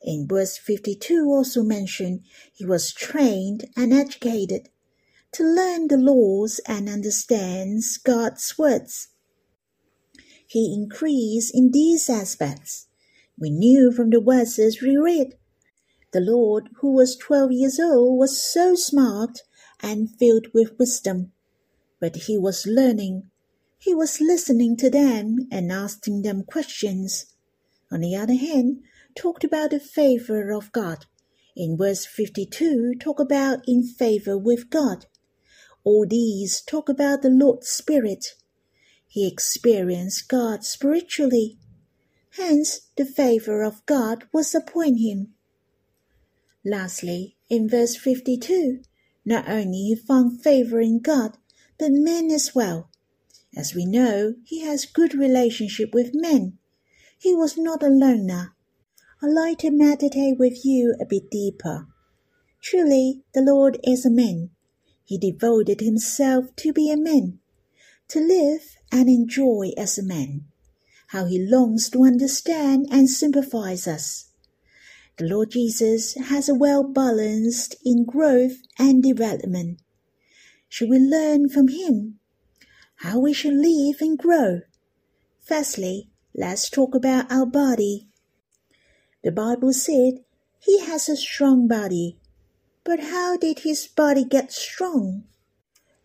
In 0.00 0.28
verse 0.28 0.56
52 0.58 1.24
also 1.24 1.64
mentioned, 1.64 2.20
he 2.52 2.64
was 2.64 2.92
trained 2.92 3.64
and 3.76 3.92
educated 3.92 4.68
to 5.32 5.42
learn 5.42 5.88
the 5.88 5.96
laws 5.96 6.60
and 6.68 6.88
understands 6.88 7.98
God's 7.98 8.56
words. 8.56 9.08
He 10.46 10.72
increased 10.72 11.52
in 11.52 11.72
these 11.72 12.08
aspects. 12.08 12.86
We 13.42 13.50
knew 13.50 13.90
from 13.90 14.10
the 14.10 14.20
verses 14.20 14.80
we 14.80 14.96
read. 14.96 15.34
The 16.12 16.20
Lord, 16.20 16.68
who 16.76 16.92
was 16.92 17.16
twelve 17.16 17.50
years 17.50 17.80
old, 17.80 18.16
was 18.16 18.40
so 18.40 18.76
smart 18.76 19.40
and 19.80 20.08
filled 20.16 20.46
with 20.54 20.78
wisdom. 20.78 21.32
But 22.00 22.14
he 22.14 22.38
was 22.38 22.68
learning. 22.68 23.30
He 23.78 23.96
was 23.96 24.20
listening 24.20 24.76
to 24.76 24.88
them 24.88 25.48
and 25.50 25.72
asking 25.72 26.22
them 26.22 26.44
questions. 26.44 27.34
On 27.90 27.98
the 27.98 28.14
other 28.14 28.36
hand, 28.36 28.84
talked 29.16 29.42
about 29.42 29.70
the 29.70 29.80
favor 29.80 30.52
of 30.52 30.70
God. 30.70 31.06
In 31.56 31.76
verse 31.76 32.06
52, 32.06 32.94
talk 33.00 33.18
about 33.18 33.58
in 33.66 33.82
favor 33.82 34.38
with 34.38 34.70
God. 34.70 35.06
All 35.82 36.06
these 36.08 36.60
talk 36.60 36.88
about 36.88 37.22
the 37.22 37.30
Lord's 37.30 37.70
Spirit. 37.70 38.36
He 39.08 39.26
experienced 39.26 40.28
God 40.28 40.62
spiritually. 40.62 41.58
Hence, 42.36 42.88
the 42.96 43.04
favor 43.04 43.62
of 43.62 43.84
God 43.84 44.24
was 44.32 44.54
upon 44.54 44.96
him. 44.96 45.34
Lastly, 46.64 47.36
in 47.50 47.68
verse 47.68 47.96
52, 47.96 48.82
not 49.24 49.48
only 49.48 49.78
he 49.78 49.94
found 49.94 50.42
favor 50.42 50.80
in 50.80 51.00
God, 51.00 51.36
but 51.78 51.92
men 51.92 52.30
as 52.30 52.54
well. 52.54 52.88
As 53.54 53.74
we 53.74 53.84
know, 53.84 54.34
he 54.44 54.60
has 54.60 54.86
good 54.86 55.14
relationship 55.14 55.92
with 55.92 56.14
men. 56.14 56.58
He 57.18 57.34
was 57.34 57.58
not 57.58 57.82
a 57.82 57.88
loner. 57.88 58.54
I'd 59.22 59.30
like 59.30 59.58
to 59.58 59.70
meditate 59.70 60.38
with 60.38 60.64
you 60.64 60.96
a 61.00 61.04
bit 61.04 61.30
deeper. 61.30 61.86
Truly, 62.62 63.24
the 63.34 63.42
Lord 63.42 63.78
is 63.84 64.06
a 64.06 64.10
man. 64.10 64.50
He 65.04 65.18
devoted 65.18 65.80
himself 65.80 66.56
to 66.56 66.72
be 66.72 66.90
a 66.90 66.96
man, 66.96 67.40
to 68.08 68.20
live 68.20 68.76
and 68.90 69.08
enjoy 69.08 69.72
as 69.76 69.98
a 69.98 70.02
man. 70.02 70.46
How 71.12 71.24
he 71.24 71.38
longs 71.38 71.88
to 71.90 72.04
understand 72.04 72.88
and 72.90 73.08
sympathize 73.08 73.86
us. 73.86 74.30
The 75.16 75.24
Lord 75.24 75.52
Jesus 75.52 76.14
has 76.14 76.48
a 76.48 76.54
well 76.54 76.82
balanced 76.82 77.76
in 77.84 78.04
growth 78.04 78.58
and 78.78 79.02
development. 79.02 79.80
Should 80.68 80.90
we 80.90 80.98
learn 80.98 81.48
from 81.48 81.68
him 81.68 82.18
how 82.96 83.18
we 83.18 83.32
should 83.32 83.54
live 83.54 84.00
and 84.00 84.18
grow? 84.18 84.60
Firstly, 85.40 86.10
let's 86.34 86.68
talk 86.68 86.94
about 86.94 87.30
our 87.30 87.46
body. 87.46 88.08
The 89.22 89.32
Bible 89.32 89.72
said 89.72 90.24
he 90.58 90.80
has 90.80 91.08
a 91.08 91.16
strong 91.16 91.68
body 91.68 92.18
but 92.84 92.98
how 92.98 93.36
did 93.36 93.60
his 93.60 93.86
body 93.86 94.24
get 94.24 94.52
strong? 94.52 95.24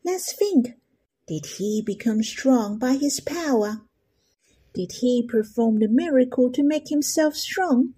Let's 0.05 0.31
think. 0.31 0.75
Did 1.27 1.45
he 1.57 1.81
become 1.81 2.21
strong 2.23 2.77
by 2.77 2.93
his 2.93 3.19
power? 3.19 3.81
Did 4.77 4.91
he 4.91 5.25
perform 5.27 5.79
the 5.79 5.87
miracle 5.87 6.51
to 6.51 6.61
make 6.61 6.89
himself 6.89 7.35
strong? 7.35 7.95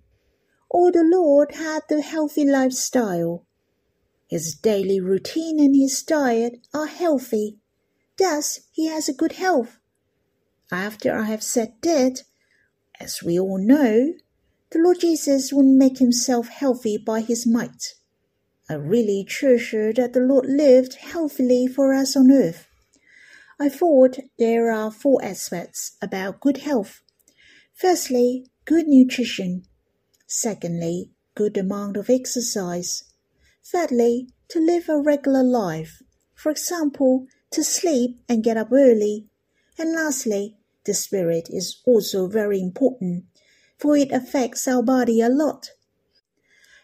Or 0.70 0.94
the 0.94 1.04
Lord 1.04 1.56
had 1.56 1.82
the 1.90 2.02
healthy 2.02 2.46
lifestyle? 2.46 3.46
His 4.30 4.56
daily 4.56 5.02
routine 5.02 5.60
and 5.60 5.76
his 5.76 6.02
diet 6.02 6.66
are 6.74 6.86
healthy. 6.86 7.58
Thus, 8.18 8.62
he 8.72 8.88
has 8.88 9.10
a 9.10 9.14
good 9.14 9.34
health. 9.34 9.78
After 10.72 11.14
I 11.14 11.24
have 11.24 11.44
said 11.44 11.74
that, 11.82 12.24
as 12.98 13.22
we 13.22 13.38
all 13.38 13.58
know, 13.58 14.14
the 14.72 14.80
Lord 14.80 15.02
Jesus 15.02 15.52
would 15.52 15.66
make 15.66 15.98
himself 15.98 16.48
healthy 16.48 16.98
by 16.98 17.20
his 17.20 17.46
might. 17.46 17.96
I 18.70 18.76
really 18.76 19.26
treasure 19.26 19.92
that 19.92 20.14
the 20.14 20.22
Lord 20.22 20.46
lived 20.46 20.94
healthily 20.94 21.68
for 21.68 21.94
us 21.94 22.16
on 22.16 22.32
earth. 22.32 22.69
I 23.62 23.68
thought 23.68 24.20
there 24.38 24.72
are 24.72 24.90
four 24.90 25.22
aspects 25.22 25.98
about 26.02 26.40
good 26.40 26.60
health. 26.60 27.02
Firstly, 27.74 28.46
good 28.64 28.88
nutrition. 28.88 29.66
Secondly, 30.28 31.12
good 31.36 31.58
amount 31.58 31.98
of 31.98 32.10
exercise. 32.10 33.04
Thirdly, 33.66 34.30
to 34.48 34.60
live 34.60 34.88
a 34.88 34.98
regular 34.98 35.44
life. 35.44 36.02
For 36.36 36.52
example, 36.52 37.28
to 37.52 37.64
sleep 37.64 38.22
and 38.30 38.46
get 38.46 38.56
up 38.56 38.72
early. 38.72 39.28
And 39.78 39.94
lastly, 39.94 40.56
the 40.86 40.94
spirit 40.94 41.50
is 41.50 41.82
also 41.86 42.28
very 42.28 42.62
important, 42.62 43.26
for 43.78 43.98
it 43.98 44.14
affects 44.14 44.70
our 44.70 44.82
body 44.82 45.20
a 45.20 45.28
lot. 45.28 45.72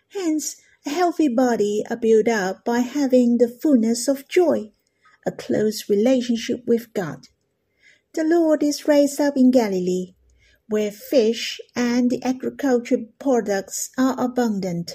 Hence, 0.10 0.58
a 0.86 0.90
healthy 0.90 1.30
body 1.30 1.84
are 1.90 1.96
built 1.96 2.28
up 2.28 2.66
by 2.66 2.80
having 2.80 3.38
the 3.38 3.48
fullness 3.48 4.10
of 4.10 4.28
joy, 4.28 4.72
a 5.26 5.32
close 5.32 5.90
relationship 5.90 6.64
with 6.66 6.94
God. 6.94 7.28
The 8.14 8.24
Lord 8.24 8.64
is 8.64 8.88
raised 8.88 9.20
up 9.20 9.36
in 9.36 9.52
Galilee, 9.52 10.14
where 10.68 10.92
fish 10.92 11.60
and 11.76 12.10
the 12.10 12.24
agricultural 12.24 13.06
products 13.20 13.90
are 13.98 14.16
abundant. 14.20 14.94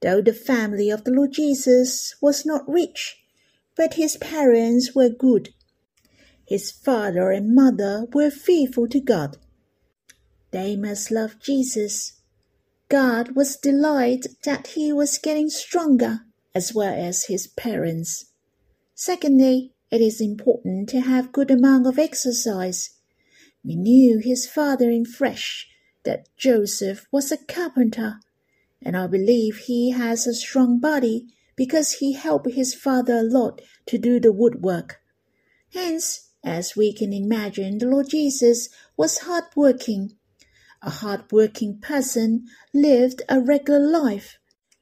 Though 0.00 0.22
the 0.22 0.32
family 0.32 0.90
of 0.90 1.04
the 1.04 1.10
Lord 1.10 1.32
Jesus 1.32 2.14
was 2.20 2.46
not 2.46 2.68
rich, 2.68 3.16
but 3.76 3.94
his 3.94 4.16
parents 4.16 4.94
were 4.94 5.10
good. 5.10 5.50
His 6.46 6.70
father 6.70 7.30
and 7.30 7.54
mother 7.54 8.06
were 8.12 8.30
faithful 8.30 8.88
to 8.88 9.00
God. 9.00 9.36
They 10.50 10.76
must 10.76 11.10
love 11.10 11.38
Jesus 11.40 12.18
God 12.88 13.36
was 13.36 13.56
delighted 13.56 14.36
that 14.44 14.68
he 14.68 14.94
was 14.94 15.18
getting 15.18 15.50
stronger, 15.50 16.20
as 16.54 16.72
well 16.72 16.94
as 16.94 17.26
his 17.26 17.46
parents. 17.46 18.27
Secondly, 19.00 19.74
it 19.92 20.00
is 20.00 20.20
important 20.20 20.88
to 20.88 21.02
have 21.02 21.30
good 21.30 21.52
amount 21.52 21.86
of 21.86 22.00
exercise. 22.00 22.96
We 23.62 23.76
knew 23.76 24.18
his 24.18 24.44
father 24.44 24.90
in 24.90 25.04
flesh, 25.04 25.68
that 26.02 26.26
Joseph 26.36 27.06
was 27.12 27.30
a 27.30 27.36
carpenter, 27.36 28.18
and 28.82 28.96
I 28.96 29.06
believe 29.06 29.58
he 29.58 29.92
has 29.92 30.26
a 30.26 30.34
strong 30.34 30.80
body 30.80 31.28
because 31.54 31.92
he 32.00 32.14
helped 32.14 32.50
his 32.50 32.74
father 32.74 33.18
a 33.18 33.22
lot 33.22 33.60
to 33.86 33.98
do 33.98 34.18
the 34.18 34.32
woodwork. 34.32 35.00
Hence, 35.72 36.30
as 36.42 36.74
we 36.74 36.92
can 36.92 37.12
imagine, 37.12 37.78
the 37.78 37.86
Lord 37.86 38.08
Jesus 38.08 38.68
was 38.96 39.18
hard 39.18 39.44
working 39.54 40.18
a 40.82 40.90
hard-working 40.90 41.80
person 41.80 42.46
lived 42.74 43.22
a 43.28 43.40
regular 43.40 43.78
life, 43.78 44.38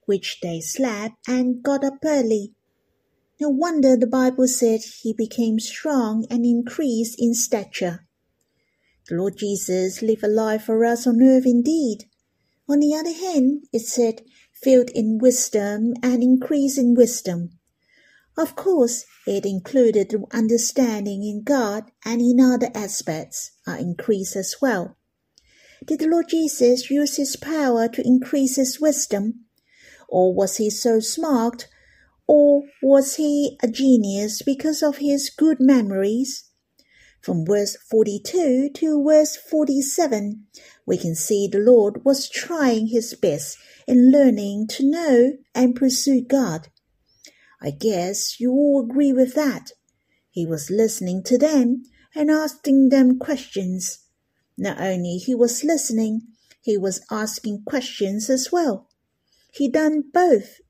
which 0.06 0.40
they 0.40 0.60
slept 0.60 1.16
and 1.28 1.62
got 1.62 1.84
up 1.84 1.98
early. 2.02 2.55
No 3.38 3.50
wonder 3.50 3.96
the 3.96 4.06
Bible 4.06 4.48
said 4.48 4.80
he 5.02 5.12
became 5.12 5.60
strong 5.60 6.26
and 6.30 6.44
increased 6.46 7.16
in 7.18 7.34
stature. 7.34 8.06
The 9.08 9.16
Lord 9.16 9.36
Jesus 9.36 10.00
lived 10.00 10.24
a 10.24 10.28
life 10.28 10.64
for 10.64 10.84
us 10.84 11.06
on 11.06 11.22
earth 11.22 11.44
indeed. 11.44 12.04
On 12.68 12.80
the 12.80 12.94
other 12.94 13.12
hand, 13.12 13.64
it 13.72 13.86
said, 13.86 14.22
filled 14.52 14.90
in 14.90 15.18
wisdom 15.18 15.94
and 16.02 16.22
increased 16.22 16.78
in 16.78 16.94
wisdom. 16.94 17.50
Of 18.38 18.56
course, 18.56 19.04
it 19.26 19.46
included 19.46 20.14
understanding 20.32 21.22
in 21.22 21.42
God 21.42 21.90
and 22.04 22.20
in 22.20 22.40
other 22.40 22.70
aspects 22.74 23.52
are 23.66 23.78
increased 23.78 24.34
as 24.34 24.56
well. 24.60 24.96
Did 25.84 26.00
the 26.00 26.08
Lord 26.08 26.28
Jesus 26.28 26.90
use 26.90 27.16
his 27.16 27.36
power 27.36 27.86
to 27.88 28.06
increase 28.06 28.56
his 28.56 28.80
wisdom? 28.80 29.44
Or 30.08 30.34
was 30.34 30.56
he 30.56 30.70
so 30.70 31.00
smart? 31.00 31.68
Or 32.26 32.64
was 32.82 33.16
he 33.16 33.56
a 33.62 33.68
genius 33.68 34.42
because 34.42 34.82
of 34.82 34.98
his 34.98 35.30
good 35.30 35.58
memories? 35.60 36.44
From 37.20 37.44
verse 37.44 37.76
42 37.90 38.70
to 38.74 39.04
verse 39.04 39.36
47, 39.36 40.46
we 40.84 40.96
can 40.96 41.14
see 41.14 41.48
the 41.48 41.58
Lord 41.58 42.04
was 42.04 42.28
trying 42.28 42.88
his 42.88 43.14
best 43.14 43.58
in 43.86 44.10
learning 44.10 44.68
to 44.68 44.88
know 44.88 45.32
and 45.54 45.74
pursue 45.74 46.22
God. 46.22 46.68
I 47.60 47.70
guess 47.70 48.38
you 48.38 48.52
all 48.52 48.84
agree 48.88 49.12
with 49.12 49.34
that. 49.34 49.72
He 50.30 50.46
was 50.46 50.70
listening 50.70 51.22
to 51.24 51.38
them 51.38 51.84
and 52.14 52.30
asking 52.30 52.90
them 52.90 53.18
questions 53.18 54.06
not 54.58 54.80
only 54.80 55.18
he 55.18 55.34
was 55.34 55.64
listening, 55.64 56.22
he 56.62 56.78
was 56.78 57.04
asking 57.10 57.64
questions 57.66 58.30
as 58.30 58.50
well. 58.50 58.88
He 59.52 59.68
done 59.68 60.04
both. 60.12 60.60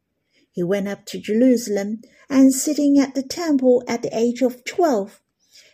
He 0.56 0.62
went 0.62 0.88
up 0.88 1.04
to 1.08 1.20
Jerusalem 1.20 2.00
and 2.30 2.50
sitting 2.50 2.98
at 2.98 3.14
the 3.14 3.22
temple 3.22 3.84
at 3.86 4.00
the 4.00 4.08
age 4.16 4.40
of 4.40 4.64
twelve, 4.64 5.20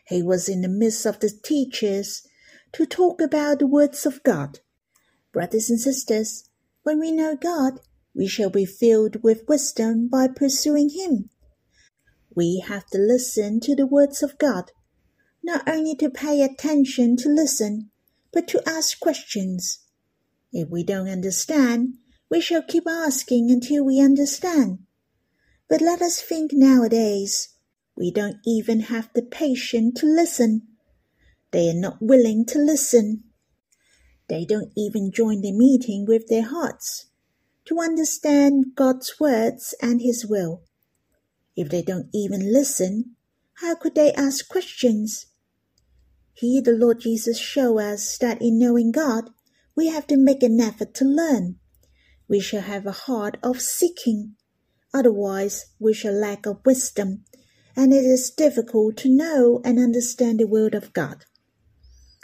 he 0.08 0.24
was 0.24 0.48
in 0.48 0.62
the 0.62 0.68
midst 0.68 1.06
of 1.06 1.20
the 1.20 1.30
teachers 1.30 2.26
to 2.72 2.84
talk 2.84 3.20
about 3.20 3.60
the 3.60 3.68
words 3.68 4.04
of 4.06 4.24
God. 4.24 4.58
Brothers 5.32 5.70
and 5.70 5.80
sisters, 5.80 6.50
When 6.82 6.98
we 6.98 7.12
know 7.12 7.36
God, 7.36 7.78
we 8.12 8.26
shall 8.26 8.50
be 8.50 8.64
filled 8.64 9.22
with 9.22 9.46
wisdom 9.46 10.08
by 10.08 10.26
pursuing 10.26 10.90
Him. 10.90 11.30
We 12.34 12.64
have 12.66 12.86
to 12.88 12.98
listen 12.98 13.60
to 13.60 13.76
the 13.76 13.86
words 13.86 14.20
of 14.20 14.36
God, 14.36 14.72
not 15.44 15.68
only 15.68 15.94
to 15.94 16.10
pay 16.10 16.42
attention 16.42 17.16
to 17.18 17.28
listen, 17.28 17.92
but 18.32 18.48
to 18.48 18.68
ask 18.68 18.98
questions. 18.98 19.78
If 20.52 20.68
we 20.70 20.82
don't 20.82 21.08
understand, 21.08 21.98
we 22.32 22.40
shall 22.40 22.62
keep 22.62 22.84
asking 22.88 23.50
until 23.50 23.84
we 23.84 24.00
understand. 24.00 24.78
But 25.68 25.82
let 25.82 26.00
us 26.00 26.18
think 26.18 26.50
nowadays, 26.54 27.50
we 27.94 28.10
don't 28.10 28.38
even 28.46 28.80
have 28.88 29.10
the 29.14 29.20
patience 29.20 30.00
to 30.00 30.06
listen. 30.06 30.62
They 31.50 31.68
are 31.68 31.74
not 31.74 31.98
willing 32.00 32.46
to 32.46 32.58
listen. 32.58 33.24
They 34.30 34.46
don't 34.46 34.72
even 34.74 35.12
join 35.12 35.42
the 35.42 35.52
meeting 35.52 36.06
with 36.08 36.28
their 36.28 36.48
hearts 36.48 37.10
to 37.66 37.80
understand 37.80 38.76
God's 38.76 39.20
words 39.20 39.74
and 39.82 40.00
His 40.00 40.24
will. 40.26 40.62
If 41.54 41.68
they 41.68 41.82
don't 41.82 42.08
even 42.14 42.50
listen, 42.50 43.16
how 43.60 43.74
could 43.74 43.94
they 43.94 44.10
ask 44.14 44.48
questions? 44.48 45.26
Here 46.32 46.62
the 46.62 46.72
Lord 46.72 47.00
Jesus 47.00 47.38
show 47.38 47.78
us 47.78 48.16
that 48.16 48.40
in 48.40 48.58
knowing 48.58 48.90
God, 48.90 49.28
we 49.76 49.88
have 49.88 50.06
to 50.06 50.16
make 50.16 50.42
an 50.42 50.58
effort 50.58 50.94
to 50.94 51.04
learn. 51.04 51.58
We 52.32 52.40
shall 52.40 52.62
have 52.62 52.86
a 52.86 52.92
heart 52.92 53.36
of 53.42 53.60
seeking. 53.60 54.36
Otherwise, 54.94 55.66
we 55.78 55.92
shall 55.92 56.14
lack 56.14 56.46
of 56.46 56.64
wisdom, 56.64 57.26
and 57.76 57.92
it 57.92 58.06
is 58.06 58.30
difficult 58.30 58.96
to 58.98 59.14
know 59.14 59.60
and 59.66 59.78
understand 59.78 60.40
the 60.40 60.46
word 60.46 60.74
of 60.74 60.94
God. 60.94 61.26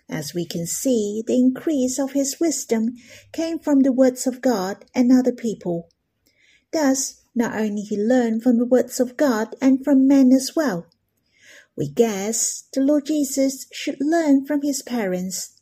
As 0.09 0.33
we 0.33 0.47
can 0.47 0.67
see, 0.67 1.23
the 1.27 1.37
increase 1.37 1.99
of 1.99 2.13
his 2.13 2.41
wisdom 2.41 2.95
came 3.33 3.59
from 3.59 3.81
the 3.81 3.93
words 3.93 4.27
of 4.27 4.41
God 4.41 4.87
and 4.95 5.13
other 5.13 5.31
people. 5.31 5.91
Thus, 6.73 7.21
not 7.35 7.55
only 7.55 7.83
he 7.83 7.99
learned 7.99 8.43
from 8.43 8.57
the 8.57 8.65
words 8.65 9.01
of 9.01 9.19
God 9.19 9.57
and 9.61 9.85
from 9.85 10.09
men 10.09 10.33
as 10.33 10.57
well. 10.57 10.87
We 11.77 11.87
guess 11.87 12.65
the 12.73 12.81
Lord 12.81 13.05
Jesus 13.05 13.67
should 13.75 13.99
learn 14.01 14.47
from 14.47 14.63
his 14.63 14.81
parents, 14.81 15.58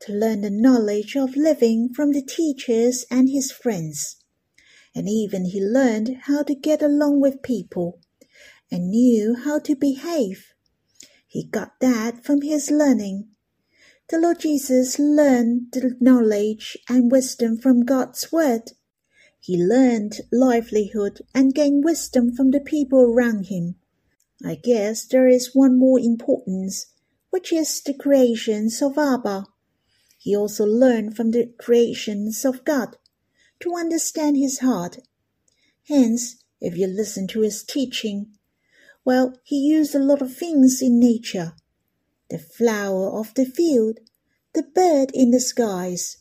to 0.00 0.12
learn 0.12 0.42
the 0.42 0.50
knowledge 0.50 1.16
of 1.16 1.36
living 1.36 1.92
from 1.94 2.12
the 2.12 2.22
teachers 2.22 3.04
and 3.10 3.28
his 3.28 3.50
friends. 3.50 4.16
And 4.94 5.08
even 5.08 5.46
he 5.46 5.60
learned 5.60 6.18
how 6.22 6.42
to 6.44 6.54
get 6.54 6.82
along 6.82 7.20
with 7.20 7.42
people 7.42 8.00
and 8.70 8.90
knew 8.90 9.34
how 9.34 9.58
to 9.60 9.74
behave. 9.74 10.52
He 11.26 11.44
got 11.44 11.80
that 11.80 12.24
from 12.24 12.42
his 12.42 12.70
learning 12.70 13.28
the 14.10 14.18
Lord 14.18 14.40
Jesus 14.40 14.98
learned 14.98 15.72
the 15.72 15.94
knowledge 16.00 16.78
and 16.88 17.12
wisdom 17.12 17.58
from 17.58 17.84
God's 17.84 18.32
Word. 18.32 18.72
He 19.38 19.62
learned 19.62 20.22
livelihood 20.32 21.20
and 21.34 21.54
gained 21.54 21.84
wisdom 21.84 22.34
from 22.34 22.50
the 22.50 22.60
people 22.60 23.00
around 23.00 23.48
him. 23.48 23.74
I 24.42 24.54
guess 24.54 25.04
there 25.04 25.28
is 25.28 25.54
one 25.54 25.78
more 25.78 26.00
importance, 26.00 26.86
which 27.28 27.52
is 27.52 27.82
the 27.82 27.92
creations 27.92 28.80
of 28.80 28.96
Abba. 28.96 29.44
He 30.18 30.36
also 30.36 30.66
learned 30.66 31.16
from 31.16 31.30
the 31.30 31.46
creations 31.58 32.44
of 32.44 32.64
God 32.64 32.96
to 33.60 33.76
understand 33.76 34.36
his 34.36 34.58
heart. 34.58 34.98
Hence, 35.86 36.36
if 36.60 36.76
you 36.76 36.86
listen 36.86 37.26
to 37.28 37.40
his 37.40 37.62
teaching, 37.62 38.34
well, 39.04 39.38
he 39.42 39.56
used 39.56 39.94
a 39.94 40.00
lot 40.00 40.20
of 40.20 40.36
things 40.36 40.82
in 40.82 40.98
nature 41.00 41.54
the 42.30 42.38
flower 42.38 43.18
of 43.18 43.32
the 43.34 43.46
field, 43.46 44.00
the 44.52 44.62
bird 44.62 45.10
in 45.14 45.30
the 45.30 45.40
skies. 45.40 46.18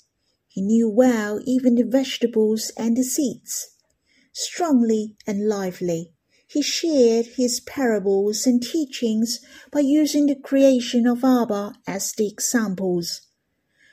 He 0.48 0.62
knew 0.62 0.90
well 0.90 1.42
even 1.46 1.76
the 1.76 1.84
vegetables 1.84 2.72
and 2.78 2.96
the 2.96 3.04
seeds. 3.04 3.76
Strongly 4.32 5.18
and 5.26 5.50
lively, 5.50 6.14
he 6.48 6.62
shared 6.62 7.26
his 7.26 7.60
parables 7.60 8.48
and 8.48 8.64
teachings 8.64 9.42
by 9.70 9.82
using 9.82 10.28
the 10.28 10.36
creation 10.36 11.06
of 11.06 11.26
Abba 11.26 11.74
as 11.86 12.14
the 12.14 12.28
examples. 12.28 13.27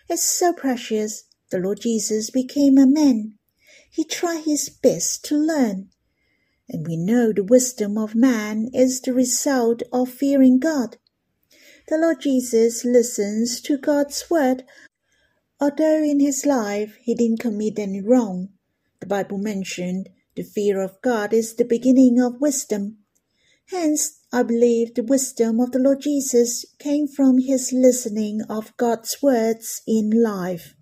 It's 0.08 0.24
so 0.24 0.52
precious, 0.52 1.24
the 1.50 1.58
Lord 1.58 1.80
Jesus 1.80 2.30
became 2.30 2.78
a 2.78 2.86
man. 2.86 3.38
He 3.90 4.04
tried 4.04 4.44
his 4.44 4.68
best 4.68 5.24
to 5.26 5.36
learn. 5.36 5.90
And 6.68 6.86
we 6.86 6.96
know 6.96 7.32
the 7.32 7.44
wisdom 7.44 7.98
of 7.98 8.14
man 8.14 8.70
is 8.72 9.00
the 9.00 9.12
result 9.12 9.82
of 9.92 10.08
fearing 10.08 10.58
God 10.58 10.96
the 11.86 11.98
Lord 11.98 12.22
Jesus 12.22 12.82
listens 12.84 13.60
to 13.60 13.76
God's 13.76 14.30
word, 14.30 14.64
although 15.60 16.02
in 16.02 16.18
his 16.18 16.46
life 16.46 16.96
he 17.02 17.14
didn't 17.14 17.40
commit 17.40 17.78
any 17.78 18.00
wrong. 18.00 18.48
The 19.00 19.06
Bible 19.06 19.36
mentioned 19.36 20.08
the 20.34 20.44
fear 20.44 20.80
of 20.80 21.00
God 21.02 21.34
is 21.34 21.54
the 21.54 21.64
beginning 21.64 22.18
of 22.20 22.40
wisdom. 22.40 23.03
Hence, 23.68 24.20
I 24.30 24.42
believe 24.42 24.94
the 24.94 25.02
wisdom 25.02 25.58
of 25.58 25.72
the 25.72 25.78
Lord 25.78 26.02
Jesus 26.02 26.66
came 26.78 27.08
from 27.08 27.38
his 27.38 27.72
listening 27.72 28.42
of 28.42 28.76
God's 28.76 29.22
words 29.22 29.80
in 29.86 30.10
life. 30.10 30.74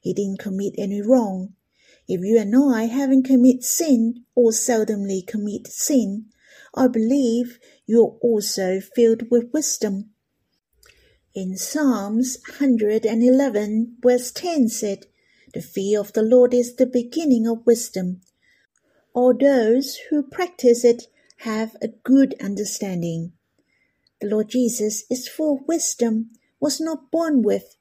He 0.00 0.12
didn't 0.12 0.38
commit 0.38 0.74
any 0.76 1.00
wrong. 1.00 1.54
If 2.06 2.20
you 2.22 2.38
and 2.38 2.54
I 2.74 2.84
haven't 2.84 3.22
committed 3.22 3.64
sin 3.64 4.24
or 4.34 4.50
seldomly 4.50 5.26
commit 5.26 5.66
sin, 5.68 6.26
I 6.74 6.88
believe 6.88 7.58
you're 7.86 8.18
also 8.20 8.80
filled 8.80 9.30
with 9.30 9.52
wisdom. 9.52 10.10
In 11.34 11.56
Psalms 11.56 12.38
111, 12.58 13.96
verse 14.02 14.32
10 14.32 14.68
said, 14.68 15.06
The 15.54 15.62
fear 15.62 16.00
of 16.00 16.12
the 16.12 16.22
Lord 16.22 16.52
is 16.52 16.74
the 16.74 16.86
beginning 16.86 17.46
of 17.46 17.64
wisdom. 17.66 18.20
All 19.14 19.32
those 19.32 19.96
who 20.10 20.22
practice 20.22 20.84
it 20.84 21.04
have 21.40 21.76
a 21.80 21.88
good 21.88 22.34
understanding. 22.42 23.32
The 24.20 24.28
Lord 24.28 24.50
Jesus 24.50 25.04
is 25.10 25.28
full 25.28 25.56
of 25.56 25.68
wisdom, 25.68 26.30
was 26.60 26.80
not 26.80 27.10
born 27.10 27.42
with, 27.42 27.76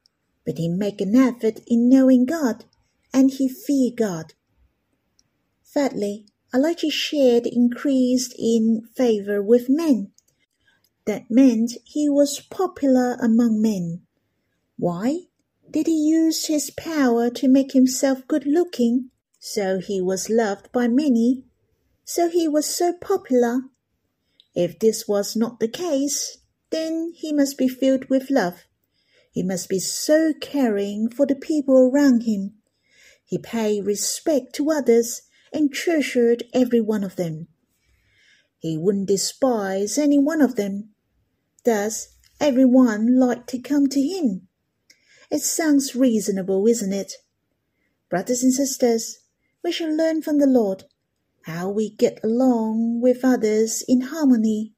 but 0.45 0.58
he 0.58 0.69
make 0.69 1.02
an 1.02 1.15
effort 1.15 1.60
in 1.67 1.89
knowing 1.89 2.26
God, 2.26 2.65
and 3.13 3.32
he 3.32 3.50
fear 3.50 3.91
God. 3.95 4.34
Thirdly, 5.65 6.26
Elijah 6.54 6.89
shared 6.89 7.45
increased 7.45 8.34
in 8.39 8.88
favor 8.95 9.41
with 9.41 9.67
men. 9.67 10.12
That 11.06 11.30
meant 11.30 11.74
he 11.84 12.08
was 12.10 12.39
popular 12.39 13.17
among 13.22 13.62
men. 13.62 14.04
Why? 14.78 15.28
Did 15.69 15.88
he 15.88 15.93
use 15.93 16.48
his 16.48 16.72
power 16.72 17.30
to 17.32 17.48
make 17.48 17.74
himself 17.74 18.26
good 18.28 18.45
looking? 18.45 19.12
So 19.39 19.80
he 19.80 20.02
was 20.02 20.30
loved 20.30 20.72
by 20.72 20.88
many. 20.88 21.43
So 22.12 22.28
he 22.28 22.48
was 22.48 22.65
so 22.65 22.93
popular. 22.93 23.62
If 24.56 24.80
this 24.80 25.08
was 25.08 25.36
not 25.36 25.60
the 25.60 25.67
case, 25.67 26.39
then 26.72 27.13
he 27.15 27.32
must 27.32 27.56
be 27.56 27.67
filled 27.67 28.10
with 28.10 28.32
love. 28.32 28.65
He 29.30 29.43
must 29.43 29.69
be 29.69 29.78
so 29.78 30.34
caring 30.41 31.12
for 31.12 31.28
the 31.28 31.36
people 31.36 31.78
around 31.78 32.24
him. 32.24 32.56
He 33.24 33.38
paid 33.38 33.86
respect 33.86 34.56
to 34.56 34.72
others 34.72 35.22
and 35.54 35.72
treasured 35.72 36.45
every 36.52 36.82
one 36.82 37.04
of 37.04 37.15
them. 37.15 37.48
He 38.58 38.76
wouldn't 38.76 39.08
despise 39.08 40.00
any 40.00 40.17
one 40.17 40.41
of 40.41 40.56
them. 40.56 40.89
Thus, 41.63 42.15
everyone 42.39 43.19
liked 43.19 43.48
to 43.50 43.60
come 43.60 43.86
to 43.86 44.02
him. 44.02 44.48
It 45.30 45.43
sounds 45.43 45.95
reasonable, 45.95 46.65
isn't 46.65 46.91
it? 46.91 47.13
Brothers 48.10 48.41
and 48.41 48.52
sisters, 48.52 49.19
we 49.63 49.72
shall 49.72 49.95
learn 49.95 50.24
from 50.24 50.39
the 50.39 50.48
Lord 50.48 50.86
how 51.43 51.69
we 51.69 51.89
get 51.89 52.19
along 52.23 53.02
with 53.02 53.23
others 53.23 53.84
in 53.88 54.02
harmony, 54.02 54.73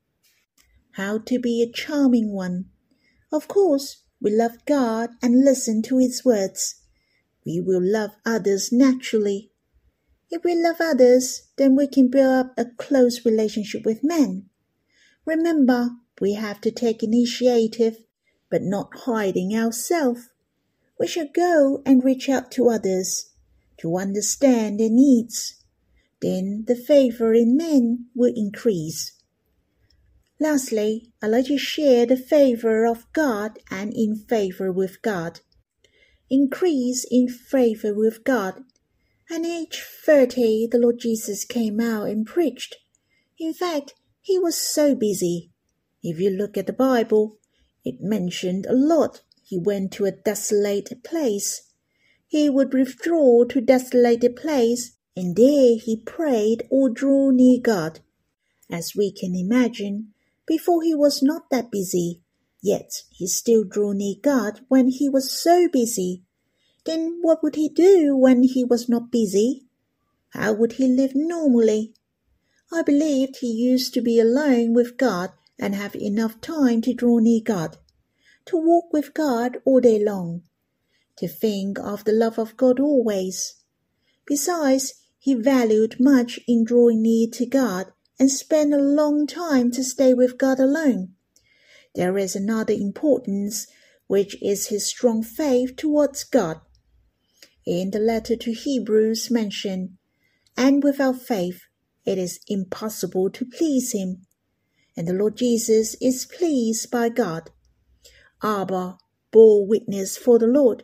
how 0.91 1.17
to 1.17 1.39
be 1.39 1.61
a 1.61 1.71
charming 1.71 2.31
one. 2.31 2.65
Of 3.31 3.47
course, 3.47 4.03
we 4.21 4.31
love 4.31 4.65
God 4.65 5.11
and 5.21 5.43
listen 5.43 5.81
to 5.83 5.97
His 5.97 6.23
words. 6.23 6.75
We 7.45 7.59
will 7.59 7.81
love 7.81 8.11
others 8.25 8.71
naturally. 8.71 9.51
If 10.29 10.43
we 10.43 10.55
love 10.55 10.77
others, 10.79 11.49
then 11.57 11.75
we 11.75 11.87
can 11.87 12.09
build 12.09 12.33
up 12.33 12.53
a 12.57 12.65
close 12.65 13.25
relationship 13.25 13.85
with 13.85 14.03
men. 14.03 14.49
Remember, 15.25 15.91
we 16.19 16.33
have 16.33 16.61
to 16.61 16.71
take 16.71 17.03
initiative, 17.03 17.97
but 18.49 18.61
not 18.61 18.99
hiding 19.05 19.55
ourselves. 19.55 20.29
We 20.99 21.07
should 21.07 21.33
go 21.33 21.81
and 21.85 22.03
reach 22.03 22.29
out 22.29 22.51
to 22.51 22.69
others 22.69 23.31
to 23.77 23.97
understand 23.97 24.79
their 24.79 24.89
needs. 24.89 25.60
Then 26.21 26.65
the 26.67 26.75
favor 26.75 27.33
in 27.33 27.57
men 27.57 28.07
will 28.15 28.33
increase. 28.35 29.13
Lastly, 30.39 31.11
I'd 31.21 31.27
like 31.27 31.45
to 31.47 31.57
share 31.57 32.05
the 32.05 32.17
favor 32.17 32.85
of 32.85 33.11
God 33.13 33.59
and 33.69 33.93
in 33.93 34.15
favor 34.15 34.71
with 34.71 35.01
God. 35.01 35.39
Increase 36.29 37.05
in 37.09 37.27
favor 37.27 37.93
with 37.93 38.23
God. 38.23 38.63
At 39.29 39.45
age 39.45 39.83
30, 40.05 40.67
the 40.71 40.77
Lord 40.77 40.99
Jesus 40.99 41.45
came 41.45 41.79
out 41.79 42.09
and 42.09 42.25
preached. 42.25 42.77
In 43.39 43.53
fact, 43.53 43.93
he 44.21 44.37
was 44.37 44.57
so 44.57 44.95
busy 44.95 45.51
if 46.03 46.19
you 46.19 46.31
look 46.31 46.57
at 46.57 46.65
the 46.65 46.73
Bible, 46.73 47.37
it 47.85 48.01
mentioned 48.01 48.65
a 48.65 48.73
lot. 48.73 49.21
He 49.43 49.57
went 49.59 49.91
to 49.93 50.05
a 50.05 50.11
desolate 50.11 51.03
place. 51.03 51.61
he 52.27 52.49
would 52.49 52.73
withdraw 52.73 53.43
to 53.43 53.61
desolated 53.61 54.35
place, 54.35 54.97
and 55.15 55.35
there 55.35 55.77
he 55.77 55.95
prayed 55.95 56.67
or 56.69 56.89
drew 56.89 57.31
near 57.31 57.59
God. 57.61 57.99
As 58.69 58.95
we 58.95 59.11
can 59.11 59.35
imagine, 59.35 60.13
before 60.47 60.81
he 60.83 60.95
was 60.95 61.21
not 61.21 61.49
that 61.49 61.71
busy, 61.71 62.21
yet 62.61 63.03
he 63.09 63.27
still 63.27 63.63
drew 63.63 63.93
near 63.93 64.15
God 64.21 64.61
when 64.69 64.87
he 64.87 65.09
was 65.09 65.31
so 65.31 65.67
busy. 65.67 66.23
Then 66.85 67.19
what 67.21 67.43
would 67.43 67.55
he 67.55 67.69
do 67.69 68.15
when 68.15 68.43
he 68.43 68.63
was 68.63 68.87
not 68.87 69.11
busy? 69.11 69.65
How 70.29 70.53
would 70.53 70.73
he 70.73 70.87
live 70.87 71.11
normally? 71.13 71.93
I 72.71 72.81
believed 72.81 73.37
he 73.37 73.51
used 73.51 73.93
to 73.93 74.01
be 74.01 74.19
alone 74.19 74.73
with 74.73 74.97
God 74.97 75.31
and 75.59 75.75
have 75.75 75.95
enough 75.95 76.39
time 76.39 76.81
to 76.81 76.93
draw 76.93 77.19
near 77.19 77.41
God, 77.43 77.77
to 78.45 78.55
walk 78.55 78.93
with 78.93 79.13
God 79.13 79.57
all 79.65 79.81
day 79.81 80.03
long, 80.03 80.43
to 81.17 81.27
think 81.27 81.77
of 81.79 82.05
the 82.05 82.13
love 82.13 82.39
of 82.39 82.55
God 82.55 82.79
always. 82.79 83.55
Besides, 84.25 84.93
he 85.23 85.35
valued 85.35 85.99
much 85.99 86.39
in 86.47 86.63
drawing 86.63 87.03
near 87.03 87.27
to 87.31 87.45
God 87.45 87.93
and 88.19 88.31
spent 88.31 88.73
a 88.73 88.77
long 88.77 89.27
time 89.27 89.69
to 89.69 89.83
stay 89.83 90.15
with 90.15 90.35
God 90.39 90.59
alone. 90.59 91.13
There 91.93 92.17
is 92.17 92.35
another 92.35 92.73
importance, 92.73 93.67
which 94.07 94.35
is 94.41 94.69
his 94.69 94.87
strong 94.87 95.21
faith 95.21 95.75
towards 95.75 96.23
God. 96.23 96.61
In 97.67 97.91
the 97.91 97.99
letter 97.99 98.35
to 98.35 98.51
Hebrews 98.51 99.29
mentioned, 99.29 99.91
and 100.57 100.83
without 100.83 101.21
faith 101.21 101.61
it 102.03 102.17
is 102.17 102.39
impossible 102.47 103.29
to 103.29 103.45
please 103.45 103.91
him. 103.91 104.25
And 104.97 105.07
the 105.07 105.13
Lord 105.13 105.37
Jesus 105.37 105.95
is 106.01 106.25
pleased 106.25 106.89
by 106.89 107.09
God. 107.09 107.51
Abba 108.41 108.97
bore 109.31 109.67
witness 109.67 110.17
for 110.17 110.39
the 110.39 110.47
Lord. 110.47 110.83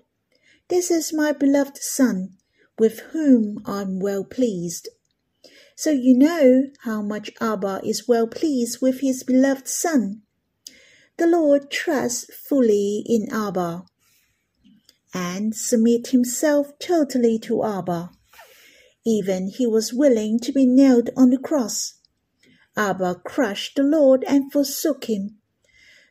This 0.68 0.92
is 0.92 1.12
my 1.12 1.32
beloved 1.32 1.78
Son, 1.78 2.38
with 2.78 3.00
whom 3.12 3.62
I 3.66 3.82
am 3.82 4.00
well 4.00 4.24
pleased. 4.24 4.90
So 5.76 5.92
you 5.92 6.18
know 6.18 6.64
how 6.82 7.02
much 7.02 7.32
Abba 7.40 7.82
is 7.84 8.08
well 8.08 8.28
pleased 8.28 8.80
with 8.82 9.02
his 9.02 9.24
beloved 9.24 9.68
Son. 9.68 10.24
The 11.18 11.28
Lord 11.28 11.72
trusts 11.72 12.34
fully 12.34 13.04
in 13.06 13.28
Abba 13.32 13.86
and 15.14 15.56
submit 15.56 16.08
himself 16.08 16.78
totally 16.80 17.40
to 17.40 17.64
Abba. 17.64 18.12
Even 19.06 19.48
he 19.48 19.66
was 19.66 19.94
willing 19.94 20.40
to 20.40 20.52
be 20.52 20.66
nailed 20.66 21.10
on 21.16 21.30
the 21.30 21.38
cross. 21.38 21.96
Abba 22.76 23.22
crushed 23.24 23.76
the 23.76 23.84
Lord 23.84 24.24
and 24.28 24.52
forsook 24.52 25.06
him. 25.06 25.38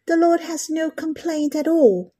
The 0.06 0.16
Lord 0.16 0.40
has 0.40 0.70
no 0.70 0.90
complaint 0.90 1.54
at 1.54 1.68
all. 1.68 2.14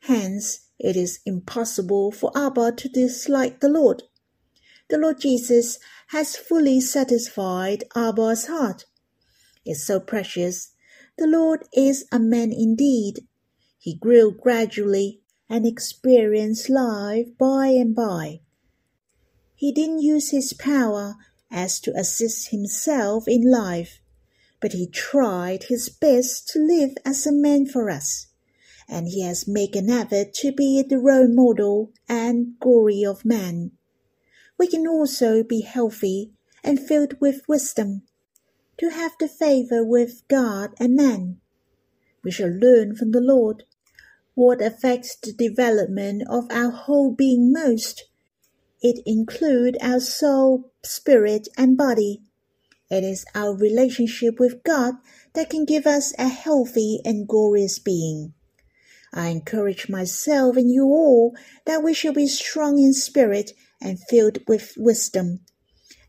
Hence, 0.00 0.68
it 0.82 0.96
is 0.96 1.20
impossible 1.24 2.10
for 2.10 2.30
Abba 2.36 2.72
to 2.72 2.88
dislike 2.88 3.60
the 3.60 3.68
Lord. 3.68 4.02
The 4.90 4.98
Lord 4.98 5.20
Jesus 5.20 5.78
has 6.08 6.36
fully 6.36 6.80
satisfied 6.80 7.84
Abba's 7.96 8.46
heart. 8.46 8.84
It's 9.64 9.86
so 9.86 10.00
precious. 10.00 10.72
The 11.16 11.26
Lord 11.26 11.64
is 11.72 12.04
a 12.10 12.18
man 12.18 12.52
indeed. 12.52 13.26
He 13.78 13.94
grew 13.94 14.32
gradually 14.32 15.20
and 15.48 15.64
experienced 15.64 16.68
life 16.68 17.28
by 17.38 17.68
and 17.68 17.94
by. 17.94 18.40
He 19.54 19.70
didn't 19.70 20.02
use 20.02 20.30
his 20.30 20.52
power 20.52 21.14
as 21.50 21.78
to 21.80 21.96
assist 21.96 22.48
himself 22.48 23.28
in 23.28 23.48
life, 23.48 24.00
but 24.60 24.72
he 24.72 24.88
tried 24.88 25.64
his 25.64 25.88
best 25.88 26.48
to 26.48 26.58
live 26.58 26.96
as 27.04 27.26
a 27.26 27.32
man 27.32 27.66
for 27.66 27.88
us, 27.88 28.26
and 28.92 29.08
he 29.08 29.22
has 29.22 29.48
made 29.48 29.74
an 29.74 29.90
effort 29.90 30.34
to 30.34 30.52
be 30.52 30.82
the 30.82 30.98
role 30.98 31.26
model 31.26 31.92
and 32.08 32.58
glory 32.60 33.04
of 33.04 33.24
man. 33.24 33.72
We 34.58 34.68
can 34.68 34.86
also 34.86 35.42
be 35.42 35.62
healthy 35.62 36.32
and 36.62 36.78
filled 36.78 37.20
with 37.20 37.48
wisdom, 37.48 38.02
to 38.78 38.90
have 38.90 39.12
the 39.18 39.28
favor 39.28 39.84
with 39.84 40.22
God 40.28 40.74
and 40.78 40.94
man. 40.94 41.40
We 42.22 42.30
shall 42.30 42.50
learn 42.50 42.94
from 42.94 43.10
the 43.10 43.20
Lord 43.20 43.64
what 44.34 44.62
affects 44.62 45.16
the 45.16 45.32
development 45.32 46.22
of 46.28 46.46
our 46.50 46.70
whole 46.70 47.12
being 47.12 47.52
most 47.52 48.04
it 48.82 49.00
includes 49.06 49.78
our 49.80 50.00
soul, 50.00 50.72
spirit, 50.82 51.46
and 51.56 51.76
body. 51.76 52.22
It 52.90 53.04
is 53.04 53.24
our 53.32 53.54
relationship 53.54 54.40
with 54.40 54.64
God 54.64 54.94
that 55.34 55.50
can 55.50 55.64
give 55.64 55.86
us 55.86 56.12
a 56.18 56.26
healthy 56.26 57.00
and 57.04 57.28
glorious 57.28 57.78
being. 57.78 58.34
I 59.12 59.28
encourage 59.28 59.88
myself 59.88 60.56
and 60.56 60.70
you 60.70 60.84
all 60.84 61.34
that 61.66 61.82
we 61.82 61.92
shall 61.92 62.14
be 62.14 62.26
strong 62.26 62.78
in 62.78 62.94
spirit 62.94 63.52
and 63.80 63.98
filled 64.08 64.38
with 64.46 64.74
wisdom, 64.76 65.40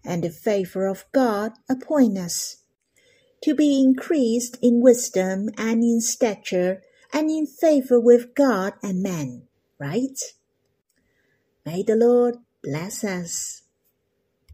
and 0.05 0.23
the 0.23 0.29
favor 0.29 0.87
of 0.87 1.05
God 1.11 1.53
upon 1.69 2.17
us. 2.17 2.57
To 3.43 3.53
be 3.53 3.81
increased 3.81 4.57
in 4.61 4.81
wisdom 4.81 5.49
and 5.57 5.83
in 5.83 5.99
stature 5.99 6.81
and 7.11 7.29
in 7.29 7.45
favor 7.45 7.99
with 7.99 8.35
God 8.35 8.73
and 8.81 9.03
man, 9.03 9.47
right? 9.79 10.17
May 11.65 11.83
the 11.83 11.95
Lord 11.95 12.37
bless 12.63 13.03
us. 13.03 13.62